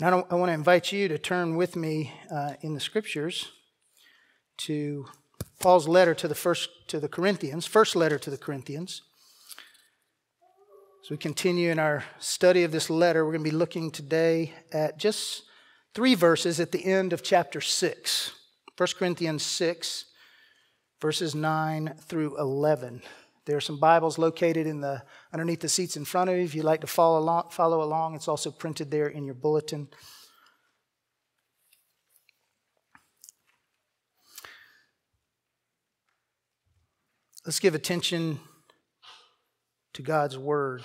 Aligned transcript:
And 0.00 0.14
I, 0.14 0.18
I 0.30 0.34
want 0.36 0.50
to 0.50 0.54
invite 0.54 0.92
you 0.92 1.08
to 1.08 1.18
turn 1.18 1.56
with 1.56 1.74
me 1.74 2.12
uh, 2.30 2.52
in 2.60 2.74
the 2.74 2.80
scriptures 2.80 3.50
to 4.58 5.06
Paul's 5.58 5.88
letter 5.88 6.14
to 6.14 6.28
the 6.28 6.36
first 6.36 6.70
to 6.88 7.00
the 7.00 7.08
Corinthians, 7.08 7.66
first 7.66 7.96
letter 7.96 8.18
to 8.18 8.30
the 8.30 8.38
Corinthians. 8.38 9.02
As 11.02 11.10
we 11.10 11.16
continue 11.16 11.70
in 11.70 11.80
our 11.80 12.04
study 12.20 12.62
of 12.62 12.70
this 12.70 12.88
letter, 12.88 13.24
we're 13.24 13.32
going 13.32 13.44
to 13.44 13.50
be 13.50 13.56
looking 13.56 13.90
today 13.90 14.52
at 14.72 14.98
just 14.98 15.42
three 15.94 16.14
verses 16.14 16.60
at 16.60 16.70
the 16.70 16.84
end 16.84 17.12
of 17.12 17.24
chapter 17.24 17.60
6. 17.60 18.32
1 18.76 18.88
Corinthians 18.96 19.42
6, 19.42 20.04
verses 21.00 21.34
9 21.34 21.94
through 22.02 22.38
11. 22.38 23.02
There 23.48 23.56
are 23.56 23.62
some 23.62 23.78
Bibles 23.78 24.18
located 24.18 24.66
in 24.66 24.82
the 24.82 25.02
underneath 25.32 25.60
the 25.60 25.70
seats 25.70 25.96
in 25.96 26.04
front 26.04 26.28
of 26.28 26.36
you. 26.36 26.44
If 26.44 26.54
you'd 26.54 26.66
like 26.66 26.82
to 26.82 26.86
follow 26.86 27.18
along, 27.18 27.48
follow 27.48 27.82
along, 27.82 28.14
it's 28.14 28.28
also 28.28 28.50
printed 28.50 28.90
there 28.90 29.06
in 29.06 29.24
your 29.24 29.34
bulletin. 29.34 29.88
Let's 37.46 37.58
give 37.58 37.74
attention 37.74 38.38
to 39.94 40.02
God's 40.02 40.36
Word. 40.36 40.82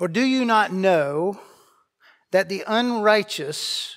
Or 0.00 0.08
do 0.08 0.24
you 0.24 0.46
not 0.46 0.72
know 0.72 1.38
that 2.32 2.48
the 2.48 2.64
unrighteous 2.66 3.96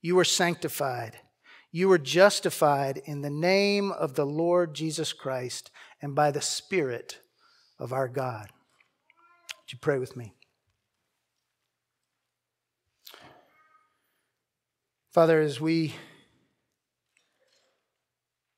you 0.00 0.14
were 0.14 0.24
sanctified, 0.24 1.18
you 1.70 1.88
were 1.88 1.98
justified 1.98 3.02
in 3.04 3.20
the 3.20 3.30
name 3.30 3.92
of 3.92 4.14
the 4.14 4.26
Lord 4.26 4.74
Jesus 4.74 5.12
Christ 5.12 5.70
and 6.00 6.14
by 6.14 6.30
the 6.30 6.40
Spirit 6.40 7.20
of 7.78 7.92
our 7.92 8.08
God. 8.08 8.48
Would 9.64 9.72
you 9.72 9.78
pray 9.78 9.98
with 9.98 10.16
me? 10.16 10.34
Father, 15.12 15.40
as 15.40 15.60
we 15.60 15.94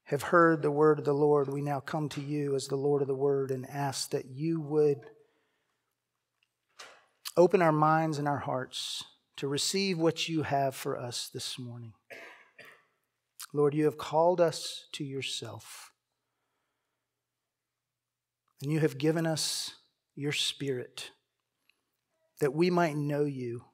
have 0.05 0.23
heard 0.23 0.61
the 0.61 0.71
word 0.71 0.99
of 0.99 1.05
the 1.05 1.15
Lord, 1.15 1.49
we 1.49 1.63
now 1.63 1.81
come 1.81 2.09
to 2.11 2.21
you 2.21 2.55
as 2.55 2.67
the 2.67 2.77
Lord 2.77 3.01
of 3.01 3.09
the 3.09 3.15
word 3.15 3.51
and 3.51 3.69
ask 3.71 4.11
that 4.11 4.27
you 4.27 4.61
would 4.61 4.99
open 7.37 7.63
our 7.63 7.73
minds 7.73 8.19
and 8.19 8.27
our 8.27 8.39
hearts 8.39 9.05
to 9.41 9.49
receive 9.49 9.99
what 9.99 10.29
you 10.29 10.43
have 10.43 10.75
for 10.75 10.99
us 10.99 11.31
this 11.33 11.59
morning. 11.59 11.95
Lord, 13.55 13.73
you 13.73 13.87
have 13.87 13.97
called 13.97 14.39
us 14.39 14.85
to 14.93 15.03
yourself, 15.03 15.93
and 18.61 18.71
you 18.71 18.81
have 18.81 18.99
given 18.99 19.27
us 19.27 19.77
your 20.15 20.33
spirit 20.33 21.13
that 22.41 22.53
we 22.53 22.69
might 22.69 22.97
know 22.97 23.25
you 23.25 23.65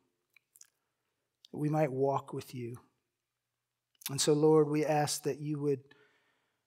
that 1.50 1.58
we 1.58 1.68
might 1.68 1.90
walk 1.90 2.32
with 2.32 2.54
you. 2.54 2.76
And 4.08 4.20
so, 4.20 4.34
Lord, 4.34 4.68
we 4.68 4.86
ask 4.86 5.24
that 5.24 5.40
you 5.40 5.58
would, 5.58 5.80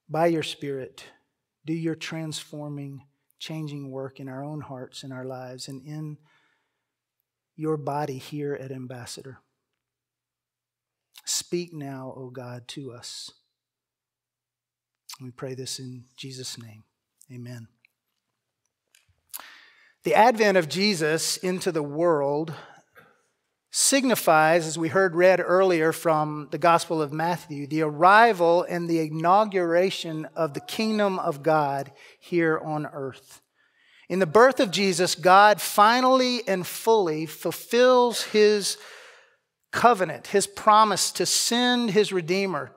by 0.10 0.28
your 0.28 0.44
Spirit, 0.44 1.06
do 1.66 1.72
your 1.72 1.96
transforming, 1.96 3.06
changing 3.40 3.92
work 3.92 4.20
in 4.20 4.28
our 4.28 4.44
own 4.44 4.60
hearts 4.60 5.04
in 5.04 5.14
our 5.14 5.24
lives 5.24 5.70
and 5.70 5.82
in 5.86 6.18
your 7.60 7.76
body 7.76 8.18
here 8.18 8.54
at 8.54 8.72
Ambassador. 8.72 9.40
Speak 11.26 11.74
now, 11.74 12.14
O 12.16 12.30
God, 12.30 12.70
to 12.70 12.94
us. 12.94 13.32
We 15.22 15.32
pray 15.32 15.56
this 15.56 15.78
in 15.78 16.06
Jesus' 16.16 16.58
name. 16.58 16.86
Amen. 17.30 17.68
The 20.04 20.16
advent 20.16 20.58
of 20.58 20.70
Jesus 20.70 21.36
into 21.36 21.74
the 21.74 21.84
world 21.84 22.54
signifies, 23.72 24.66
as 24.66 24.78
we 24.78 24.88
heard 24.88 25.14
read 25.14 25.42
earlier 25.42 25.92
from 25.92 26.48
the 26.52 26.58
Gospel 26.58 27.02
of 27.02 27.12
Matthew, 27.12 27.68
the 27.68 27.82
arrival 27.82 28.64
and 28.64 28.90
the 28.90 29.02
inauguration 29.02 30.30
of 30.34 30.54
the 30.54 30.62
kingdom 30.62 31.20
of 31.20 31.44
God 31.44 31.92
here 32.22 32.58
on 32.58 32.86
earth. 32.86 33.42
In 34.10 34.18
the 34.18 34.26
birth 34.26 34.60
of 34.60 34.72
Jesus, 34.72 35.14
God 35.14 35.62
finally 35.62 36.42
and 36.48 36.66
fully 36.66 37.28
fulfills 37.28 38.24
his 38.24 38.78
covenant, 39.72 40.28
his 40.28 40.48
promise 40.48 41.12
to 41.12 41.28
send 41.28 41.92
his 41.92 42.12
Redeemer, 42.12 42.72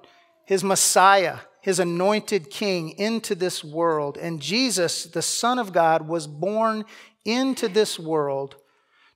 his 0.44 0.62
Messiah, 0.62 1.38
his 1.62 1.78
anointed 1.78 2.50
King 2.50 2.90
into 2.90 3.34
this 3.34 3.64
world. 3.64 4.18
And 4.18 4.42
Jesus, 4.42 5.04
the 5.04 5.22
Son 5.22 5.58
of 5.58 5.72
God, 5.72 6.06
was 6.06 6.26
born 6.26 6.84
into 7.24 7.66
this 7.66 7.98
world 7.98 8.56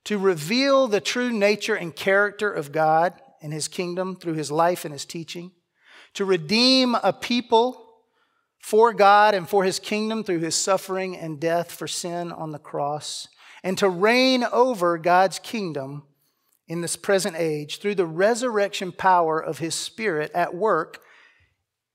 to 0.05 0.17
reveal 0.17 0.87
the 0.87 1.01
true 1.01 1.31
nature 1.31 1.75
and 1.75 1.95
character 1.95 2.51
of 2.51 2.71
God 2.71 3.13
and 3.43 3.53
his 3.53 3.67
kingdom 3.67 4.15
through 4.15 4.33
his 4.33 4.49
life 4.49 4.85
and 4.85 4.93
his 4.93 5.05
teaching, 5.05 5.51
to 6.13 6.25
redeem 6.25 6.95
a 6.95 7.13
people 7.13 7.86
for 8.67 8.91
God 8.91 9.33
and 9.33 9.47
for 9.47 9.63
his 9.63 9.79
kingdom 9.79 10.25
through 10.25 10.39
his 10.39 10.53
suffering 10.53 11.15
and 11.15 11.39
death 11.39 11.71
for 11.71 11.87
sin 11.87 12.33
on 12.33 12.51
the 12.51 12.59
cross, 12.59 13.29
and 13.63 13.77
to 13.77 13.87
reign 13.87 14.43
over 14.51 14.97
God's 14.97 15.39
kingdom 15.39 16.03
in 16.67 16.81
this 16.81 16.97
present 16.97 17.37
age 17.37 17.79
through 17.79 17.95
the 17.95 18.05
resurrection 18.05 18.91
power 18.91 19.39
of 19.39 19.59
his 19.59 19.73
spirit 19.73 20.29
at 20.35 20.53
work 20.53 20.99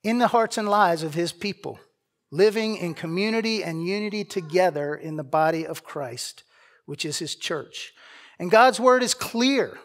in 0.02 0.16
the 0.16 0.28
hearts 0.28 0.56
and 0.56 0.66
lives 0.66 1.02
of 1.02 1.12
his 1.12 1.30
people, 1.30 1.78
living 2.30 2.78
in 2.78 2.94
community 2.94 3.62
and 3.62 3.86
unity 3.86 4.24
together 4.24 4.94
in 4.94 5.16
the 5.16 5.22
body 5.22 5.66
of 5.66 5.84
Christ, 5.84 6.42
which 6.86 7.04
is 7.04 7.18
his 7.18 7.34
church. 7.34 7.92
And 8.38 8.50
God's 8.50 8.80
word 8.80 9.02
is 9.02 9.12
clear, 9.12 9.76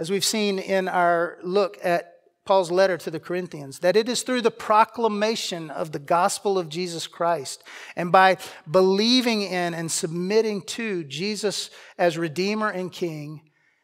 as 0.00 0.10
we've 0.10 0.24
seen 0.24 0.58
in 0.58 0.88
our 0.88 1.38
look 1.44 1.78
at 1.80 2.15
Paul's 2.46 2.70
letter 2.70 2.96
to 2.96 3.10
the 3.10 3.20
Corinthians, 3.20 3.80
that 3.80 3.96
it 3.96 4.08
is 4.08 4.22
through 4.22 4.40
the 4.40 4.50
proclamation 4.50 5.70
of 5.70 5.92
the 5.92 5.98
gospel 5.98 6.58
of 6.58 6.68
Jesus 6.68 7.06
Christ 7.06 7.64
and 7.96 8.10
by 8.10 8.38
believing 8.70 9.42
in 9.42 9.74
and 9.74 9.90
submitting 9.90 10.62
to 10.62 11.04
Jesus 11.04 11.70
as 11.98 12.16
Redeemer 12.16 12.70
and 12.70 12.90
King 12.90 13.42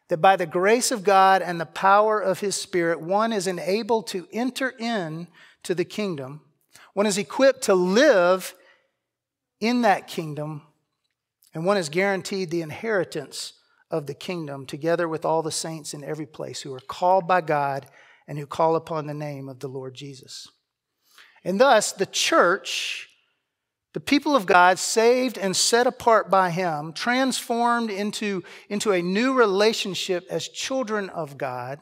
that 0.09 0.17
by 0.17 0.35
the 0.35 0.45
grace 0.45 0.91
of 0.91 1.03
God 1.03 1.41
and 1.41 1.59
the 1.59 1.65
power 1.65 2.19
of 2.19 2.39
His 2.39 2.55
Spirit, 2.55 3.01
one 3.01 3.33
is 3.33 3.47
enabled 3.47 4.07
to 4.07 4.27
enter 4.31 4.73
in 4.77 5.27
to 5.63 5.73
the 5.73 5.85
kingdom. 5.85 6.41
One 6.93 7.05
is 7.05 7.17
equipped 7.17 7.63
to 7.63 7.73
live 7.73 8.53
in 9.59 9.81
that 9.81 10.07
kingdom, 10.07 10.61
and 11.53 11.65
one 11.65 11.77
is 11.77 11.89
guaranteed 11.89 12.51
the 12.51 12.61
inheritance 12.61 13.53
of 13.89 14.07
the 14.07 14.13
kingdom 14.13 14.65
together 14.65 15.07
with 15.07 15.23
all 15.23 15.41
the 15.41 15.51
saints 15.51 15.93
in 15.93 16.03
every 16.03 16.25
place 16.25 16.61
who 16.61 16.73
are 16.73 16.79
called 16.79 17.27
by 17.27 17.41
God 17.41 17.87
and 18.27 18.37
who 18.37 18.45
call 18.45 18.75
upon 18.75 19.07
the 19.07 19.13
name 19.13 19.49
of 19.49 19.59
the 19.59 19.67
Lord 19.67 19.93
Jesus. 19.93 20.47
And 21.43 21.59
thus, 21.59 21.91
the 21.91 22.05
church, 22.05 23.09
the 23.93 23.99
people 23.99 24.35
of 24.35 24.45
God, 24.45 24.79
saved 24.79 25.37
and 25.37 25.55
set 25.55 25.87
apart 25.87 26.29
by 26.29 26.49
Him, 26.49 26.93
transformed 26.93 27.89
into, 27.89 28.43
into 28.69 28.91
a 28.91 29.01
new 29.01 29.33
relationship 29.33 30.25
as 30.29 30.47
children 30.47 31.09
of 31.09 31.37
God, 31.37 31.79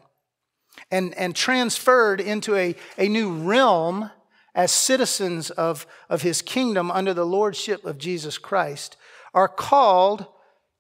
and, 0.89 1.13
and 1.15 1.35
transferred 1.35 2.19
into 2.19 2.55
a, 2.55 2.75
a 2.97 3.07
new 3.07 3.31
realm 3.33 4.09
as 4.55 4.71
citizens 4.71 5.49
of, 5.51 5.85
of 6.09 6.23
His 6.23 6.41
kingdom 6.41 6.89
under 6.89 7.13
the 7.13 7.25
lordship 7.25 7.85
of 7.85 7.97
Jesus 7.97 8.37
Christ, 8.37 8.97
are 9.33 9.47
called 9.47 10.25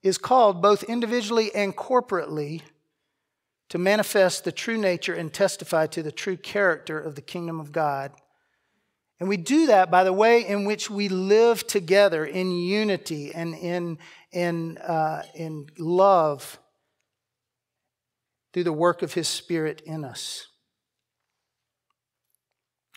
is 0.03 0.17
called 0.17 0.61
both 0.61 0.83
individually 0.83 1.53
and 1.53 1.75
corporately 1.75 2.61
to 3.71 3.77
manifest 3.77 4.43
the 4.43 4.51
true 4.51 4.77
nature 4.77 5.13
and 5.13 5.31
testify 5.31 5.87
to 5.87 6.03
the 6.03 6.11
true 6.11 6.35
character 6.35 6.99
of 6.99 7.15
the 7.15 7.21
kingdom 7.21 7.57
of 7.57 7.71
God. 7.71 8.11
And 9.17 9.29
we 9.29 9.37
do 9.37 9.67
that 9.67 9.89
by 9.89 10.03
the 10.03 10.11
way 10.11 10.45
in 10.45 10.65
which 10.65 10.89
we 10.89 11.07
live 11.07 11.65
together 11.65 12.25
in 12.25 12.51
unity 12.51 13.33
and 13.33 13.55
in, 13.55 13.97
in, 14.33 14.77
uh, 14.79 15.23
in 15.35 15.67
love 15.79 16.59
through 18.51 18.65
the 18.65 18.73
work 18.73 19.03
of 19.03 19.13
His 19.13 19.29
Spirit 19.29 19.81
in 19.85 20.03
us. 20.03 20.47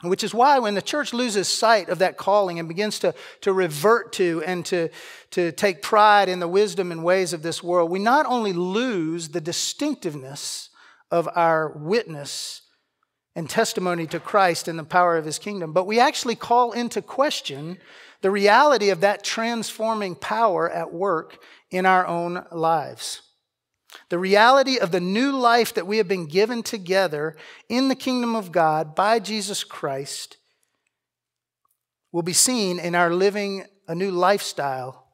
Which 0.08 0.24
is 0.24 0.34
why 0.34 0.58
when 0.58 0.74
the 0.74 0.82
church 0.82 1.12
loses 1.12 1.48
sight 1.48 1.88
of 1.88 1.98
that 1.98 2.16
calling 2.16 2.58
and 2.58 2.68
begins 2.68 2.98
to, 3.00 3.14
to 3.42 3.52
revert 3.52 4.12
to 4.14 4.42
and 4.46 4.64
to, 4.66 4.88
to 5.30 5.52
take 5.52 5.82
pride 5.82 6.28
in 6.28 6.40
the 6.40 6.48
wisdom 6.48 6.92
and 6.92 7.04
ways 7.04 7.32
of 7.32 7.42
this 7.42 7.62
world, 7.62 7.90
we 7.90 7.98
not 7.98 8.26
only 8.26 8.52
lose 8.52 9.28
the 9.28 9.40
distinctiveness 9.40 10.70
of 11.10 11.28
our 11.34 11.70
witness 11.76 12.62
and 13.36 13.50
testimony 13.50 14.06
to 14.06 14.20
Christ 14.20 14.68
and 14.68 14.78
the 14.78 14.84
power 14.84 15.16
of 15.16 15.24
his 15.24 15.38
kingdom, 15.38 15.72
but 15.72 15.86
we 15.86 15.98
actually 15.98 16.36
call 16.36 16.72
into 16.72 17.02
question 17.02 17.78
the 18.20 18.30
reality 18.30 18.90
of 18.90 19.00
that 19.00 19.24
transforming 19.24 20.14
power 20.14 20.70
at 20.70 20.92
work 20.92 21.38
in 21.70 21.84
our 21.84 22.06
own 22.06 22.44
lives. 22.52 23.22
The 24.14 24.18
reality 24.20 24.78
of 24.78 24.92
the 24.92 25.00
new 25.00 25.32
life 25.32 25.74
that 25.74 25.88
we 25.88 25.96
have 25.96 26.06
been 26.06 26.26
given 26.26 26.62
together 26.62 27.34
in 27.68 27.88
the 27.88 27.96
kingdom 27.96 28.36
of 28.36 28.52
God 28.52 28.94
by 28.94 29.18
Jesus 29.18 29.64
Christ 29.64 30.36
will 32.12 32.22
be 32.22 32.32
seen 32.32 32.78
in 32.78 32.94
our 32.94 33.12
living 33.12 33.64
a 33.88 33.94
new 33.96 34.12
lifestyle 34.12 35.08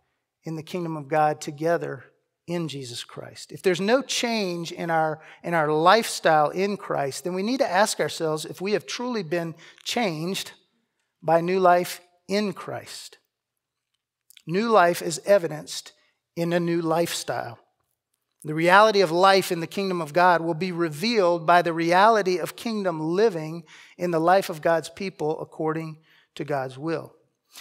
in 0.44 0.56
the 0.56 0.62
kingdom 0.62 0.99
of 0.99 1.08
God 1.08 1.41
together 1.41 2.05
in 2.47 2.69
Jesus 2.69 3.02
Christ. 3.02 3.52
If 3.52 3.62
there's 3.62 3.81
no 3.81 4.02
change 4.02 4.70
in 4.70 4.91
our, 4.91 5.23
in 5.43 5.55
our 5.55 5.73
lifestyle 5.73 6.50
in 6.50 6.76
Christ, 6.76 7.25
then 7.25 7.32
we 7.32 7.43
need 7.43 7.61
to 7.61 7.73
ask 7.73 8.00
ourselves 8.00 8.44
if 8.44 8.61
we 8.61 8.73
have 8.73 8.85
truly 8.85 9.23
been 9.23 9.55
changed 9.82 10.52
by 11.23 11.41
new 11.41 11.58
life 11.58 12.02
in 12.29 12.52
Christ. 12.52 13.17
New 14.47 14.69
life 14.69 15.00
is 15.00 15.23
evidenced 15.25 15.93
in 16.37 16.52
a 16.52 16.61
new 16.61 16.82
lifestyle. 16.82 17.58
The 18.42 18.54
reality 18.54 19.02
of 19.02 19.10
life 19.10 19.52
in 19.52 19.60
the 19.60 19.66
kingdom 19.66 20.00
of 20.00 20.14
God 20.14 20.40
will 20.40 20.54
be 20.54 20.72
revealed 20.72 21.46
by 21.46 21.60
the 21.60 21.75
reality 21.75 22.38
of 22.38 22.56
kingdom 22.56 23.00
living 23.00 23.64
in 23.98 24.12
the 24.12 24.20
life 24.20 24.48
of 24.48 24.62
God's 24.62 24.88
people 24.88 25.40
according 25.40 25.98
to 26.37 26.44
God's 26.44 26.78
will. 26.78 27.14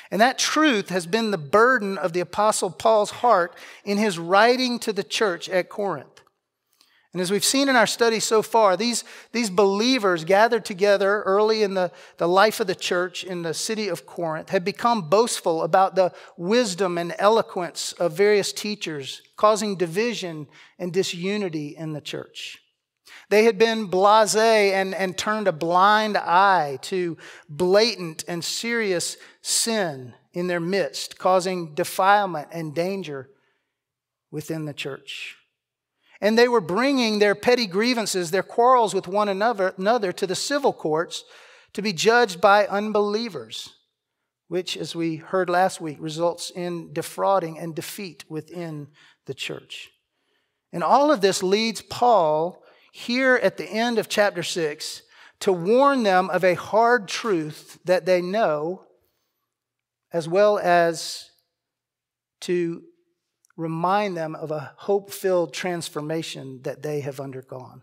And 0.09 0.21
that 0.21 0.37
truth 0.37 0.89
has 0.89 1.05
been 1.05 1.31
the 1.31 1.37
burden 1.37 1.97
of 1.97 2.13
the 2.13 2.19
Apostle 2.21 2.69
Paul's 2.69 3.11
heart 3.11 3.55
in 3.83 3.97
his 3.97 4.17
writing 4.17 4.79
to 4.79 4.93
the 4.93 5.03
church 5.03 5.49
at 5.49 5.67
Corinth. 5.67 6.21
And 7.11 7.21
as 7.21 7.31
we've 7.31 7.43
seen 7.43 7.69
in 7.69 7.75
our 7.75 7.87
study 7.87 8.19
so 8.19 8.43
far, 8.43 8.77
these, 8.77 9.03
these 9.31 9.49
believers 9.49 10.23
gathered 10.23 10.63
together 10.63 11.23
early 11.23 11.63
in 11.63 11.73
the, 11.73 11.91
the 12.17 12.27
life 12.27 12.59
of 12.59 12.67
the 12.67 12.75
church 12.75 13.23
in 13.23 13.41
the 13.41 13.55
city 13.55 13.87
of 13.87 14.05
Corinth 14.05 14.49
had 14.49 14.63
become 14.63 15.09
boastful 15.09 15.63
about 15.63 15.95
the 15.95 16.13
wisdom 16.37 16.99
and 16.99 17.15
eloquence 17.17 17.93
of 17.93 18.13
various 18.13 18.53
teachers, 18.53 19.23
causing 19.37 19.75
division 19.75 20.47
and 20.77 20.93
disunity 20.93 21.75
in 21.75 21.93
the 21.93 22.01
church. 22.01 22.59
They 23.29 23.43
had 23.43 23.57
been 23.57 23.87
blase 23.87 24.35
and, 24.35 24.93
and 24.93 25.17
turned 25.17 25.47
a 25.47 25.51
blind 25.51 26.15
eye 26.15 26.77
to 26.83 27.17
blatant 27.49 28.23
and 28.27 28.43
serious 28.43 29.17
sin 29.41 30.13
in 30.31 30.45
their 30.45 30.59
midst, 30.59 31.17
causing 31.17 31.73
defilement 31.73 32.49
and 32.51 32.75
danger 32.75 33.31
within 34.29 34.65
the 34.65 34.73
church. 34.73 35.38
And 36.21 36.37
they 36.37 36.47
were 36.47 36.61
bringing 36.61 37.19
their 37.19 37.35
petty 37.35 37.65
grievances, 37.65 38.31
their 38.31 38.43
quarrels 38.43 38.93
with 38.93 39.07
one 39.07 39.29
another, 39.29 39.73
another 39.77 40.11
to 40.11 40.27
the 40.27 40.35
civil 40.35 40.73
courts 40.73 41.23
to 41.73 41.81
be 41.81 41.93
judged 41.93 42.41
by 42.41 42.67
unbelievers, 42.67 43.73
which, 44.47 44.75
as 44.75 44.95
we 44.95 45.17
heard 45.17 45.49
last 45.49 45.79
week, 45.79 45.97
results 45.99 46.51
in 46.53 46.91
defrauding 46.91 47.57
and 47.57 47.75
defeat 47.75 48.25
within 48.29 48.87
the 49.27 49.33
church. 49.33 49.91
And 50.73 50.83
all 50.83 51.11
of 51.11 51.21
this 51.21 51.41
leads 51.41 51.81
Paul 51.81 52.63
here 52.91 53.39
at 53.41 53.57
the 53.57 53.69
end 53.69 53.97
of 53.97 54.09
chapter 54.09 54.43
6 54.43 55.03
to 55.41 55.53
warn 55.53 56.03
them 56.03 56.29
of 56.29 56.43
a 56.43 56.55
hard 56.55 57.07
truth 57.07 57.79
that 57.85 58.05
they 58.05 58.21
know, 58.21 58.85
as 60.11 60.27
well 60.27 60.59
as 60.59 61.29
to 62.41 62.83
remind 63.59 64.15
them 64.15 64.35
of 64.35 64.51
a 64.51 64.73
hope 64.77 65.11
filled 65.11 65.53
transformation 65.53 66.61
that 66.63 66.81
they 66.81 67.01
have 67.01 67.19
undergone. 67.19 67.81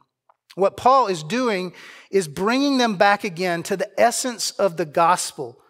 What 0.55 0.77
Paul 0.77 1.09
is 1.09 1.23
doing 1.23 1.75
is 2.11 2.29
bringing 2.29 2.79
them 2.79 2.97
back 2.97 3.25
again 3.25 3.63
to 3.65 3.77
the 3.77 4.01
essence 4.01 4.53
of 4.53 4.79
the 4.79 4.87
gospel, 4.87 5.61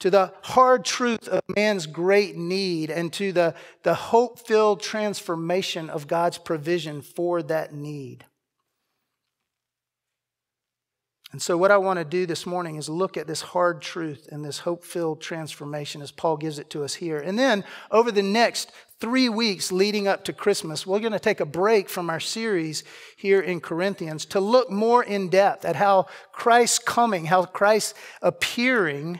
to 0.00 0.08
the 0.08 0.32
hard 0.42 0.86
truth 0.86 1.28
of 1.28 1.42
man's 1.54 1.86
great 1.86 2.34
need, 2.34 2.90
and 2.90 3.12
to 3.12 3.30
the, 3.30 3.54
the 3.82 3.94
hope 3.94 4.38
filled 4.46 4.80
transformation 4.80 5.90
of 5.90 6.08
God's 6.08 6.38
provision 6.38 7.02
for 7.02 7.42
that 7.42 7.74
need. 7.74 8.24
And 11.34 11.42
so, 11.42 11.56
what 11.56 11.72
I 11.72 11.78
want 11.78 11.98
to 11.98 12.04
do 12.04 12.26
this 12.26 12.46
morning 12.46 12.76
is 12.76 12.88
look 12.88 13.16
at 13.16 13.26
this 13.26 13.40
hard 13.40 13.82
truth 13.82 14.28
and 14.30 14.44
this 14.44 14.60
hope 14.60 14.84
filled 14.84 15.20
transformation 15.20 16.00
as 16.00 16.12
Paul 16.12 16.36
gives 16.36 16.60
it 16.60 16.70
to 16.70 16.84
us 16.84 16.94
here. 16.94 17.18
And 17.18 17.36
then, 17.36 17.64
over 17.90 18.12
the 18.12 18.22
next 18.22 18.70
three 19.00 19.28
weeks 19.28 19.72
leading 19.72 20.06
up 20.06 20.22
to 20.26 20.32
Christmas, 20.32 20.86
we're 20.86 21.00
going 21.00 21.10
to 21.10 21.18
take 21.18 21.40
a 21.40 21.44
break 21.44 21.88
from 21.88 22.08
our 22.08 22.20
series 22.20 22.84
here 23.16 23.40
in 23.40 23.60
Corinthians 23.60 24.26
to 24.26 24.38
look 24.38 24.70
more 24.70 25.02
in 25.02 25.28
depth 25.28 25.64
at 25.64 25.74
how 25.74 26.06
Christ's 26.30 26.78
coming, 26.78 27.24
how 27.24 27.46
Christ's 27.46 27.94
appearing 28.22 29.18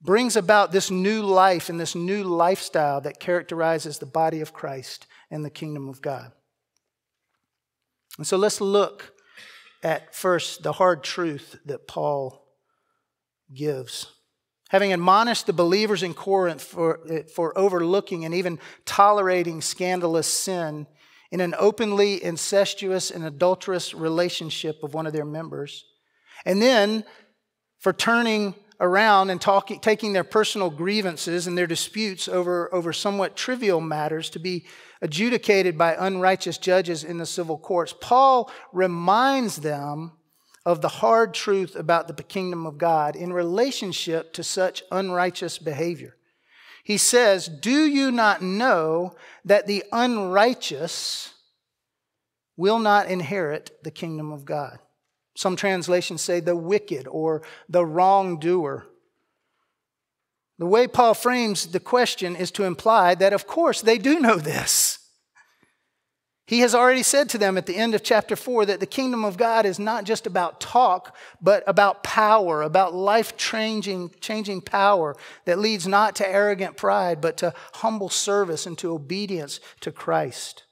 brings 0.00 0.36
about 0.36 0.72
this 0.72 0.90
new 0.90 1.20
life 1.20 1.68
and 1.68 1.78
this 1.78 1.94
new 1.94 2.24
lifestyle 2.24 3.02
that 3.02 3.20
characterizes 3.20 3.98
the 3.98 4.06
body 4.06 4.40
of 4.40 4.54
Christ 4.54 5.06
and 5.30 5.44
the 5.44 5.50
kingdom 5.50 5.90
of 5.90 6.00
God. 6.00 6.32
And 8.16 8.26
so, 8.26 8.38
let's 8.38 8.62
look 8.62 9.11
at 9.82 10.14
first 10.14 10.62
the 10.62 10.72
hard 10.72 11.02
truth 11.02 11.56
that 11.66 11.88
Paul 11.88 12.46
gives. 13.52 14.06
Having 14.70 14.92
admonished 14.92 15.46
the 15.46 15.52
believers 15.52 16.02
in 16.02 16.14
Corinth 16.14 16.62
for, 16.62 17.00
eh, 17.10 17.22
for 17.34 17.56
overlooking 17.58 18.24
and 18.24 18.34
even 18.34 18.58
tolerating 18.86 19.60
scandalous 19.60 20.26
sin 20.26 20.86
in 21.30 21.40
an 21.40 21.54
openly 21.58 22.22
incestuous 22.22 23.10
and 23.10 23.24
adulterous 23.24 23.94
relationship 23.94 24.82
of 24.82 24.94
one 24.94 25.06
of 25.06 25.12
their 25.12 25.24
members, 25.24 25.84
and 26.44 26.60
then 26.60 27.04
for 27.78 27.92
turning 27.92 28.54
around 28.82 29.30
and 29.30 29.40
talking, 29.40 29.78
taking 29.78 30.12
their 30.12 30.24
personal 30.24 30.68
grievances 30.68 31.46
and 31.46 31.56
their 31.56 31.68
disputes 31.68 32.28
over, 32.28 32.72
over 32.74 32.92
somewhat 32.92 33.36
trivial 33.36 33.80
matters 33.80 34.28
to 34.28 34.40
be 34.40 34.66
adjudicated 35.00 35.78
by 35.78 35.94
unrighteous 35.98 36.58
judges 36.58 37.04
in 37.04 37.16
the 37.16 37.24
civil 37.24 37.56
courts, 37.56 37.94
Paul 38.00 38.50
reminds 38.72 39.56
them 39.56 40.12
of 40.66 40.80
the 40.80 40.88
hard 40.88 41.32
truth 41.32 41.76
about 41.76 42.08
the 42.08 42.22
kingdom 42.22 42.66
of 42.66 42.76
God 42.76 43.14
in 43.14 43.32
relationship 43.32 44.32
to 44.34 44.42
such 44.42 44.82
unrighteous 44.90 45.58
behavior. 45.58 46.16
He 46.84 46.98
says, 46.98 47.46
Do 47.48 47.86
you 47.86 48.10
not 48.10 48.42
know 48.42 49.14
that 49.44 49.68
the 49.68 49.84
unrighteous 49.92 51.34
will 52.56 52.80
not 52.80 53.06
inherit 53.06 53.70
the 53.84 53.90
kingdom 53.92 54.32
of 54.32 54.44
God? 54.44 54.78
Some 55.34 55.56
translations 55.56 56.20
say 56.20 56.40
the 56.40 56.56
wicked 56.56 57.06
or 57.08 57.42
the 57.68 57.84
wrongdoer. 57.84 58.86
The 60.58 60.66
way 60.66 60.86
Paul 60.86 61.14
frames 61.14 61.66
the 61.66 61.80
question 61.80 62.36
is 62.36 62.50
to 62.52 62.64
imply 62.64 63.14
that, 63.16 63.32
of 63.32 63.46
course, 63.46 63.80
they 63.80 63.98
do 63.98 64.20
know 64.20 64.36
this. 64.36 64.98
He 66.46 66.60
has 66.60 66.74
already 66.74 67.02
said 67.02 67.28
to 67.30 67.38
them 67.38 67.56
at 67.56 67.66
the 67.66 67.76
end 67.76 67.94
of 67.94 68.02
chapter 68.02 68.36
4 68.36 68.66
that 68.66 68.80
the 68.80 68.86
kingdom 68.86 69.24
of 69.24 69.38
God 69.38 69.64
is 69.64 69.78
not 69.78 70.04
just 70.04 70.26
about 70.26 70.60
talk, 70.60 71.16
but 71.40 71.62
about 71.66 72.02
power, 72.02 72.62
about 72.62 72.94
life 72.94 73.36
changing, 73.36 74.10
changing 74.20 74.60
power 74.60 75.16
that 75.46 75.58
leads 75.58 75.86
not 75.86 76.14
to 76.16 76.28
arrogant 76.28 76.76
pride, 76.76 77.20
but 77.20 77.38
to 77.38 77.54
humble 77.74 78.08
service 78.08 78.66
and 78.66 78.76
to 78.78 78.92
obedience 78.92 79.60
to 79.80 79.90
Christ. 79.90 80.64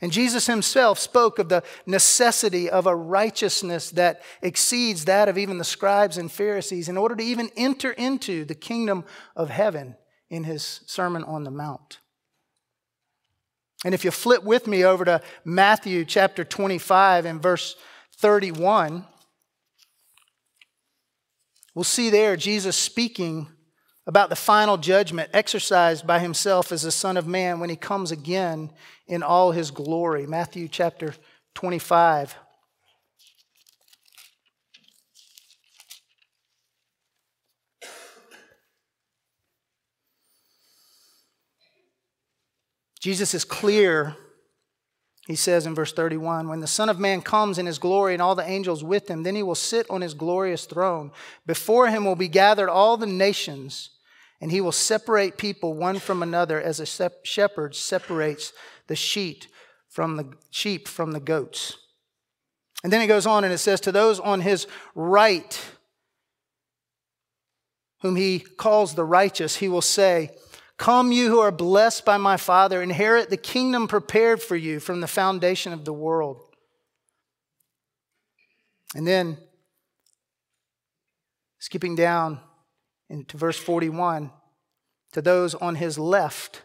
And 0.00 0.12
Jesus 0.12 0.46
himself 0.46 0.98
spoke 0.98 1.38
of 1.38 1.48
the 1.48 1.62
necessity 1.86 2.68
of 2.68 2.86
a 2.86 2.94
righteousness 2.94 3.90
that 3.92 4.22
exceeds 4.42 5.06
that 5.06 5.28
of 5.28 5.38
even 5.38 5.58
the 5.58 5.64
scribes 5.64 6.18
and 6.18 6.30
Pharisees 6.30 6.88
in 6.88 6.96
order 6.96 7.16
to 7.16 7.24
even 7.24 7.50
enter 7.56 7.92
into 7.92 8.44
the 8.44 8.54
kingdom 8.54 9.04
of 9.34 9.48
heaven 9.48 9.96
in 10.28 10.44
his 10.44 10.80
Sermon 10.86 11.24
on 11.24 11.44
the 11.44 11.50
Mount. 11.50 12.00
And 13.84 13.94
if 13.94 14.04
you 14.04 14.10
flip 14.10 14.42
with 14.42 14.66
me 14.66 14.84
over 14.84 15.04
to 15.04 15.22
Matthew 15.44 16.04
chapter 16.04 16.44
25 16.44 17.24
and 17.24 17.42
verse 17.42 17.76
31, 18.16 19.04
we'll 21.74 21.84
see 21.84 22.10
there 22.10 22.36
Jesus 22.36 22.76
speaking 22.76 23.48
about 24.06 24.30
the 24.30 24.36
final 24.36 24.76
judgment 24.76 25.30
exercised 25.32 26.06
by 26.06 26.20
himself 26.20 26.70
as 26.70 26.82
the 26.82 26.92
Son 26.92 27.16
of 27.16 27.26
Man 27.26 27.58
when 27.58 27.70
he 27.70 27.76
comes 27.76 28.12
again 28.12 28.70
in 29.06 29.22
all 29.22 29.50
his 29.50 29.70
glory. 29.70 30.26
Matthew 30.26 30.68
chapter 30.68 31.14
25. 31.54 32.36
Jesus 43.00 43.34
is 43.34 43.44
clear 43.44 44.16
He 45.28 45.36
says 45.36 45.66
in 45.66 45.74
verse 45.74 45.92
31 45.92 46.48
When 46.48 46.60
the 46.60 46.66
Son 46.66 46.88
of 46.88 47.00
Man 47.00 47.22
comes 47.22 47.58
in 47.58 47.66
his 47.66 47.78
glory 47.78 48.14
and 48.14 48.22
all 48.22 48.36
the 48.36 48.48
angels 48.48 48.84
with 48.84 49.08
him, 49.08 49.24
then 49.24 49.34
he 49.34 49.42
will 49.42 49.56
sit 49.56 49.88
on 49.90 50.00
his 50.00 50.14
glorious 50.14 50.64
throne. 50.66 51.10
Before 51.46 51.88
him 51.88 52.04
will 52.04 52.16
be 52.16 52.28
gathered 52.28 52.68
all 52.68 52.96
the 52.96 53.06
nations, 53.06 53.90
and 54.40 54.50
he 54.50 54.60
will 54.60 54.72
separate 54.72 55.38
people 55.38 55.74
one 55.74 55.98
from 55.98 56.22
another 56.22 56.60
as 56.60 56.80
a 56.80 57.10
shepherd 57.22 57.74
separates 57.74 58.52
the 58.86 58.96
sheep 58.96 59.44
from 59.88 60.16
the 60.16 60.32
sheep 60.50 60.86
from 60.88 61.12
the 61.12 61.20
goats. 61.20 61.78
And 62.84 62.92
then 62.92 63.00
it 63.00 63.06
goes 63.06 63.26
on 63.26 63.44
and 63.44 63.52
it 63.52 63.58
says, 63.58 63.80
To 63.80 63.92
those 63.92 64.20
on 64.20 64.42
his 64.42 64.66
right, 64.94 65.60
whom 68.02 68.16
he 68.16 68.40
calls 68.40 68.94
the 68.94 69.04
righteous, 69.04 69.56
he 69.56 69.68
will 69.68 69.80
say, 69.80 70.30
Come, 70.76 71.10
you 71.10 71.30
who 71.30 71.40
are 71.40 71.50
blessed 71.50 72.04
by 72.04 72.18
my 72.18 72.36
Father, 72.36 72.82
inherit 72.82 73.30
the 73.30 73.38
kingdom 73.38 73.88
prepared 73.88 74.42
for 74.42 74.56
you 74.56 74.78
from 74.78 75.00
the 75.00 75.06
foundation 75.06 75.72
of 75.72 75.86
the 75.86 75.92
world. 75.92 76.42
And 78.94 79.06
then, 79.06 79.38
skipping 81.58 81.96
down 81.96 82.40
into 83.08 83.36
verse 83.36 83.58
41, 83.58 84.30
to 85.12 85.22
those 85.22 85.54
on 85.54 85.76
his 85.76 85.98
left, 85.98 86.62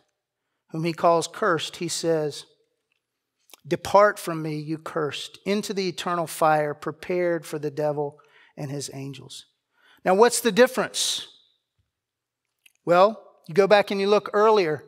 whom 0.71 0.83
he 0.83 0.93
calls 0.93 1.27
cursed, 1.27 1.77
he 1.77 1.87
says, 1.87 2.45
Depart 3.67 4.17
from 4.17 4.41
me, 4.41 4.55
you 4.55 4.77
cursed, 4.77 5.37
into 5.45 5.73
the 5.73 5.87
eternal 5.87 6.27
fire 6.27 6.73
prepared 6.73 7.45
for 7.45 7.59
the 7.59 7.69
devil 7.69 8.19
and 8.57 8.71
his 8.71 8.89
angels. 8.93 9.45
Now, 10.03 10.15
what's 10.15 10.41
the 10.41 10.51
difference? 10.51 11.27
Well, 12.85 13.21
you 13.47 13.53
go 13.53 13.67
back 13.67 13.91
and 13.91 14.01
you 14.01 14.07
look 14.07 14.29
earlier. 14.33 14.83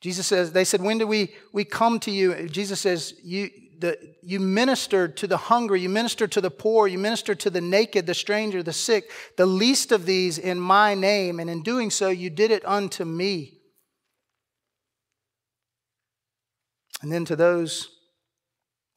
Jesus 0.00 0.26
says, 0.26 0.52
they 0.52 0.64
said, 0.64 0.82
When 0.82 0.98
do 0.98 1.06
we, 1.06 1.34
we 1.52 1.64
come 1.64 1.98
to 2.00 2.10
you? 2.10 2.48
Jesus 2.48 2.80
says, 2.80 3.14
you, 3.24 3.50
the, 3.78 3.98
you 4.22 4.40
ministered 4.40 5.16
to 5.18 5.26
the 5.26 5.36
hungry, 5.36 5.80
you 5.80 5.88
ministered 5.88 6.32
to 6.32 6.40
the 6.40 6.50
poor, 6.50 6.86
you 6.86 6.98
ministered 6.98 7.40
to 7.40 7.50
the 7.50 7.60
naked, 7.60 8.06
the 8.06 8.14
stranger, 8.14 8.62
the 8.62 8.72
sick, 8.72 9.10
the 9.36 9.46
least 9.46 9.92
of 9.92 10.06
these 10.06 10.38
in 10.38 10.58
my 10.58 10.94
name, 10.94 11.40
and 11.40 11.50
in 11.50 11.62
doing 11.62 11.90
so, 11.90 12.08
you 12.08 12.30
did 12.30 12.50
it 12.50 12.64
unto 12.64 13.04
me. 13.04 13.58
And 17.02 17.12
then 17.12 17.24
to 17.26 17.36
those 17.36 17.90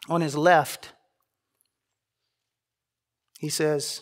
on 0.08 0.22
his 0.22 0.38
left, 0.38 0.94
he 3.40 3.50
says, 3.50 4.02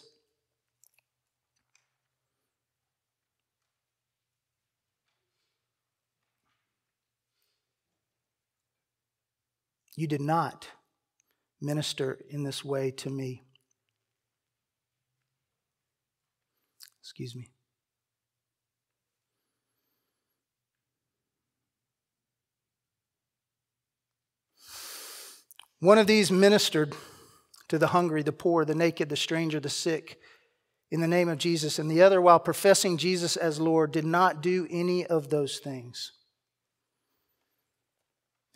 You 9.96 10.08
did 10.08 10.22
not 10.22 10.68
minister 11.62 12.20
in 12.30 12.44
this 12.44 12.64
way 12.64 12.92
to 12.92 13.10
me. 13.10 13.44
Excuse 17.02 17.36
me. 17.36 17.50
One 25.80 25.98
of 25.98 26.08
these 26.08 26.32
ministered 26.32 26.96
to 27.68 27.78
the 27.78 27.88
hungry, 27.88 28.24
the 28.24 28.32
poor, 28.32 28.66
the 28.66 28.76
naked, 28.76 29.10
the 29.10 29.16
stranger, 29.16 29.60
the 29.60 29.70
sick 29.70 30.20
in 30.92 31.00
the 31.00 31.08
name 31.08 31.30
of 31.30 31.38
Jesus, 31.38 31.80
and 31.80 31.90
the 31.90 32.02
other, 32.02 32.22
while 32.22 32.40
professing 32.40 32.98
Jesus 32.98 33.36
as 33.38 33.60
Lord, 33.60 33.92
did 33.92 34.06
not 34.06 34.42
do 34.42 34.68
any 34.70 35.06
of 35.06 35.30
those 35.30 35.60
things. 35.60 36.12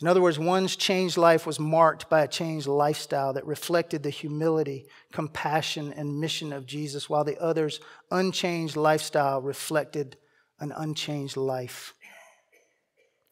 In 0.00 0.08
other 0.08 0.22
words, 0.22 0.38
one's 0.38 0.76
changed 0.76 1.18
life 1.18 1.46
was 1.46 1.60
marked 1.60 2.08
by 2.08 2.22
a 2.22 2.28
changed 2.28 2.66
lifestyle 2.66 3.34
that 3.34 3.46
reflected 3.46 4.02
the 4.02 4.10
humility, 4.10 4.86
compassion, 5.12 5.92
and 5.92 6.18
mission 6.18 6.54
of 6.54 6.66
Jesus, 6.66 7.10
while 7.10 7.24
the 7.24 7.38
other's 7.38 7.80
unchanged 8.10 8.76
lifestyle 8.76 9.42
reflected 9.42 10.16
an 10.58 10.72
unchanged 10.74 11.36
life. 11.36 11.92